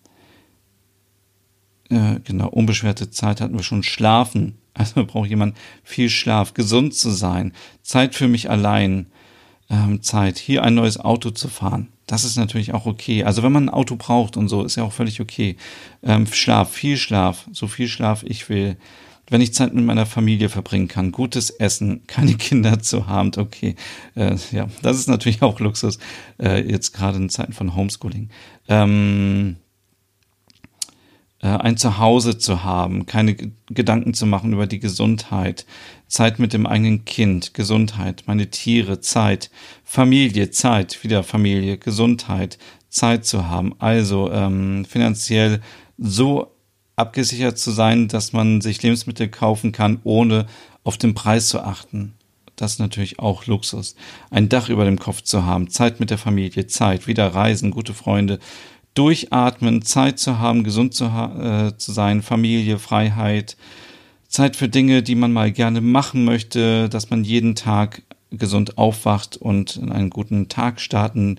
äh, 1.90 2.20
genau 2.24 2.50
unbeschwerte 2.50 3.12
Zeit 3.12 3.42
hatten 3.42 3.56
wir 3.56 3.64
schon, 3.64 3.84
Schlafen, 3.84 4.58
also 4.74 5.06
braucht 5.06 5.30
jemand 5.30 5.56
viel 5.84 6.10
Schlaf, 6.10 6.54
gesund 6.54 6.96
zu 6.96 7.12
sein, 7.12 7.54
Zeit 7.84 8.16
für 8.16 8.28
mich 8.28 8.50
allein, 8.50 9.08
ähm, 9.72 10.04
Zeit, 10.04 10.38
hier 10.38 10.64
ein 10.64 10.76
neues 10.76 11.00
Auto 11.00 11.32
zu 11.32 11.48
fahren. 11.48 11.88
Das 12.06 12.26
ist 12.26 12.36
natürlich 12.36 12.74
auch 12.74 12.86
okay. 12.86 13.24
Also 13.24 13.42
wenn 13.42 13.54
man 13.54 13.66
ein 13.66 13.74
Auto 13.74 13.96
braucht 13.96 14.36
und 14.36 14.50
so, 14.50 14.64
ist 14.64 14.76
ja 14.76 14.84
auch 14.84 14.92
völlig 14.92 15.22
okay. 15.22 15.56
Ähm, 16.04 16.28
Schlaf, 16.28 16.72
viel 16.72 16.98
Schlaf, 16.98 17.48
so 17.54 17.68
viel 17.68 17.88
Schlaf 17.88 18.24
ich 18.24 18.50
will. 18.50 18.76
Wenn 19.30 19.40
ich 19.40 19.54
Zeit 19.54 19.74
mit 19.74 19.86
meiner 19.86 20.06
Familie 20.06 20.50
verbringen 20.50 20.90
kann, 20.90 21.14
gutes 21.14 21.52
Essen, 21.52 22.02
keine 22.08 22.36
Kinder 22.36 22.82
zu 22.82 23.08
haben, 23.08 23.32
okay. 23.38 23.76
Äh, 24.16 24.36
ja, 24.52 24.68
das 24.82 25.00
ist 25.00 25.08
natürlich 25.08 25.42
auch 25.42 25.60
Luxus, 25.62 26.00
äh, 26.38 26.62
jetzt 26.70 26.92
gerade 26.92 27.18
in 27.18 27.30
Zeiten 27.30 27.54
von 27.54 27.74
Homeschooling. 27.74 28.30
Ähm, 28.68 29.56
äh, 29.56 29.71
ein 31.48 31.78
Zuhause 31.78 32.38
zu 32.38 32.64
haben, 32.64 33.08
keine 33.08 33.36
Gedanken 33.68 34.14
zu 34.14 34.26
machen 34.26 34.54
über 34.54 34.68
die 34.68 34.80
Gesundheit, 34.80 35.66
Zeit 36.08 36.40
mit 36.40 36.54
dem 36.54 36.68
eigenen 36.68 37.04
Kind, 37.06 37.54
Gesundheit, 37.54 38.24
meine 38.28 38.52
Tiere, 38.52 39.00
Zeit, 39.00 39.50
Familie, 39.84 40.52
Zeit, 40.52 41.04
wieder 41.04 41.24
Familie, 41.24 41.78
Gesundheit, 41.78 42.60
Zeit 42.90 43.26
zu 43.26 43.48
haben. 43.48 43.74
Also 43.80 44.32
ähm, 44.32 44.86
finanziell 44.86 45.62
so 45.98 46.52
abgesichert 46.96 47.58
zu 47.58 47.72
sein, 47.72 48.08
dass 48.08 48.34
man 48.34 48.62
sich 48.62 48.84
Lebensmittel 48.84 49.28
kaufen 49.28 49.72
kann, 49.72 50.00
ohne 50.04 50.46
auf 50.84 50.98
den 50.98 51.16
Preis 51.16 51.48
zu 51.48 51.62
achten. 51.62 52.14
das 52.56 52.74
ist 52.74 52.80
natürlich 52.80 53.18
auch 53.18 53.48
Luxus. 53.48 53.96
Ein 54.30 54.50
Dach 54.50 54.70
über 54.70 54.86
dem 54.86 55.00
Kopf 55.00 55.22
zu 55.22 55.46
haben, 55.46 55.72
Zeit 55.72 56.00
mit 56.00 56.12
der 56.12 56.20
Familie, 56.20 56.68
Zeit, 56.68 57.08
wieder 57.08 57.28
reisen, 57.28 57.72
gute 57.72 57.96
Freunde, 57.96 58.38
durchatmen, 58.94 59.82
Zeit 59.84 60.20
zu 60.20 60.40
haben, 60.40 60.64
gesund 60.64 60.94
zu, 60.94 61.14
ha 61.14 61.68
äh, 61.68 61.78
zu 61.78 61.92
sein, 61.92 62.22
Familie, 62.22 62.78
Freiheit, 62.78 63.58
Zeit 64.28 64.56
für 64.56 64.70
Dinge, 64.70 65.04
die 65.04 65.16
man 65.16 65.34
mal 65.34 65.52
gerne 65.52 65.82
machen 65.82 66.26
möchte, 66.26 66.90
dass 66.90 67.10
man 67.10 67.24
jeden 67.24 67.56
Tag 67.56 68.04
gesund 68.32 68.78
aufwacht 68.78 69.38
und 69.38 69.76
in 69.76 69.92
einen 69.92 70.10
guten 70.10 70.48
Tag 70.48 70.80
starten 70.80 71.38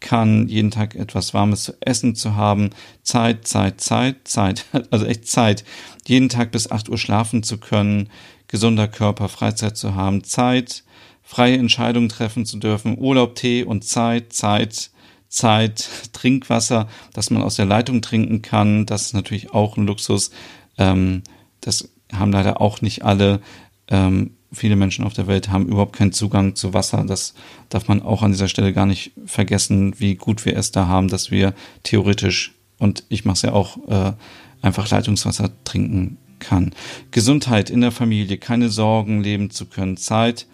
kann, 0.00 0.48
jeden 0.48 0.70
Tag 0.70 0.96
etwas 0.96 1.32
Warmes 1.32 1.64
zu 1.64 1.74
essen 1.80 2.14
zu 2.14 2.34
haben, 2.34 2.70
Zeit, 3.02 3.46
Zeit, 3.46 3.80
Zeit, 3.80 4.28
Zeit, 4.28 4.66
also 4.90 5.06
echt 5.06 5.28
Zeit, 5.28 5.64
jeden 6.06 6.28
Tag 6.28 6.50
bis 6.50 6.70
8 6.70 6.88
Uhr 6.88 6.98
schlafen 6.98 7.42
zu 7.42 7.58
können, 7.58 8.10
gesunder 8.48 8.88
Körper, 8.88 9.28
Freizeit 9.28 9.76
zu 9.76 9.94
haben, 9.94 10.24
Zeit, 10.24 10.82
freie 11.22 11.56
Entscheidungen 11.56 12.08
treffen 12.08 12.44
zu 12.44 12.58
dürfen, 12.58 12.98
Urlaub, 12.98 13.36
Tee 13.36 13.62
und 13.62 13.84
Zeit, 13.84 14.32
Zeit, 14.32 14.90
Zeit, 15.32 15.88
Trinkwasser, 16.12 16.88
dass 17.14 17.30
man 17.30 17.42
aus 17.42 17.56
der 17.56 17.64
Leitung 17.64 18.02
trinken 18.02 18.42
kann, 18.42 18.84
das 18.84 19.06
ist 19.06 19.14
natürlich 19.14 19.52
auch 19.54 19.78
ein 19.78 19.86
Luxus. 19.86 20.30
Ähm, 20.76 21.22
das 21.62 21.88
haben 22.12 22.32
leider 22.32 22.60
auch 22.60 22.82
nicht 22.82 23.02
alle. 23.02 23.40
Ähm, 23.88 24.32
viele 24.52 24.76
Menschen 24.76 25.06
auf 25.06 25.14
der 25.14 25.26
Welt 25.26 25.48
haben 25.48 25.68
überhaupt 25.68 25.96
keinen 25.96 26.12
Zugang 26.12 26.54
zu 26.54 26.74
Wasser. 26.74 27.04
Das 27.06 27.32
darf 27.70 27.88
man 27.88 28.02
auch 28.02 28.22
an 28.22 28.32
dieser 28.32 28.48
Stelle 28.48 28.74
gar 28.74 28.84
nicht 28.84 29.12
vergessen, 29.24 29.98
wie 29.98 30.16
gut 30.16 30.44
wir 30.44 30.54
es 30.54 30.70
da 30.70 30.86
haben, 30.86 31.08
dass 31.08 31.30
wir 31.30 31.54
theoretisch, 31.82 32.52
und 32.78 33.04
ich 33.08 33.24
mache 33.24 33.36
es 33.36 33.42
ja 33.42 33.52
auch, 33.52 33.78
äh, 33.88 34.12
einfach 34.60 34.90
Leitungswasser 34.90 35.50
trinken 35.64 36.18
kann. 36.40 36.74
Gesundheit 37.10 37.70
in 37.70 37.80
der 37.80 37.90
Familie, 37.90 38.36
keine 38.36 38.68
Sorgen 38.68 39.22
leben 39.22 39.48
zu 39.48 39.64
können, 39.64 39.96
Zeit, 39.96 40.46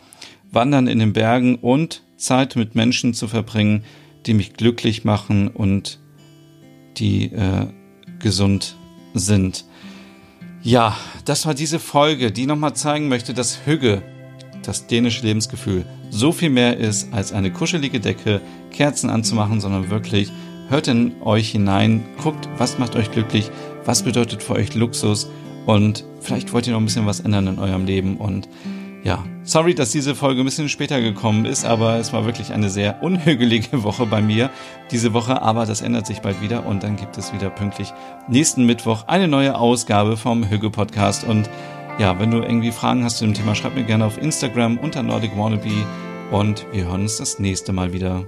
wandern 0.52 0.86
in 0.86 1.00
den 1.00 1.12
Bergen 1.12 1.56
und 1.56 2.02
Zeit 2.16 2.54
mit 2.54 2.76
Menschen 2.76 3.12
zu 3.12 3.26
verbringen, 3.26 3.82
die 4.26 4.34
mich 4.34 4.54
glücklich 4.54 5.04
machen 5.04 5.48
und 5.48 5.98
die 6.96 7.32
äh, 7.32 7.66
gesund 8.18 8.76
sind. 9.14 9.64
Ja, 10.62 10.96
das 11.24 11.46
war 11.46 11.54
diese 11.54 11.78
Folge, 11.78 12.32
die 12.32 12.46
nochmal 12.46 12.74
zeigen 12.74 13.08
möchte, 13.08 13.32
dass 13.32 13.66
Hügge, 13.66 14.02
das 14.62 14.86
dänische 14.86 15.24
Lebensgefühl, 15.24 15.86
so 16.10 16.32
viel 16.32 16.50
mehr 16.50 16.76
ist, 16.76 17.12
als 17.12 17.32
eine 17.32 17.52
kuschelige 17.52 18.00
Decke, 18.00 18.40
Kerzen 18.70 19.08
anzumachen, 19.08 19.60
sondern 19.60 19.90
wirklich 19.90 20.32
hört 20.68 20.88
in 20.88 21.22
euch 21.22 21.50
hinein, 21.50 22.04
guckt, 22.22 22.48
was 22.58 22.78
macht 22.78 22.96
euch 22.96 23.10
glücklich, 23.10 23.50
was 23.84 24.02
bedeutet 24.02 24.42
für 24.42 24.54
euch 24.54 24.74
Luxus 24.74 25.30
und 25.64 26.04
vielleicht 26.20 26.52
wollt 26.52 26.66
ihr 26.66 26.72
noch 26.72 26.80
ein 26.80 26.86
bisschen 26.86 27.06
was 27.06 27.20
ändern 27.20 27.46
in 27.46 27.58
eurem 27.58 27.86
Leben 27.86 28.16
und 28.16 28.48
ja, 29.04 29.24
sorry, 29.44 29.74
dass 29.74 29.92
diese 29.92 30.14
Folge 30.14 30.42
ein 30.42 30.44
bisschen 30.44 30.68
später 30.68 31.00
gekommen 31.00 31.44
ist, 31.44 31.64
aber 31.64 31.96
es 31.96 32.12
war 32.12 32.24
wirklich 32.24 32.52
eine 32.52 32.68
sehr 32.68 33.02
unhügelige 33.02 33.82
Woche 33.82 34.06
bei 34.06 34.20
mir 34.20 34.50
diese 34.90 35.12
Woche, 35.12 35.40
aber 35.42 35.66
das 35.66 35.80
ändert 35.80 36.06
sich 36.06 36.20
bald 36.20 36.40
wieder 36.42 36.66
und 36.66 36.82
dann 36.82 36.96
gibt 36.96 37.16
es 37.16 37.32
wieder 37.32 37.50
pünktlich 37.50 37.92
nächsten 38.28 38.64
Mittwoch 38.66 39.04
eine 39.06 39.28
neue 39.28 39.56
Ausgabe 39.56 40.16
vom 40.16 40.48
Hüge 40.48 40.70
Podcast. 40.70 41.24
Und 41.24 41.48
ja, 41.98 42.18
wenn 42.18 42.30
du 42.30 42.38
irgendwie 42.38 42.72
Fragen 42.72 43.04
hast 43.04 43.18
zu 43.18 43.24
dem 43.24 43.34
Thema, 43.34 43.54
schreib 43.54 43.74
mir 43.74 43.84
gerne 43.84 44.04
auf 44.04 44.18
Instagram 44.18 44.78
unter 44.78 45.02
Nordic 45.02 45.36
Wannabe. 45.36 45.86
Und 46.30 46.66
wir 46.72 46.86
hören 46.86 47.02
uns 47.02 47.16
das 47.16 47.38
nächste 47.38 47.72
Mal 47.72 47.92
wieder. 47.92 48.24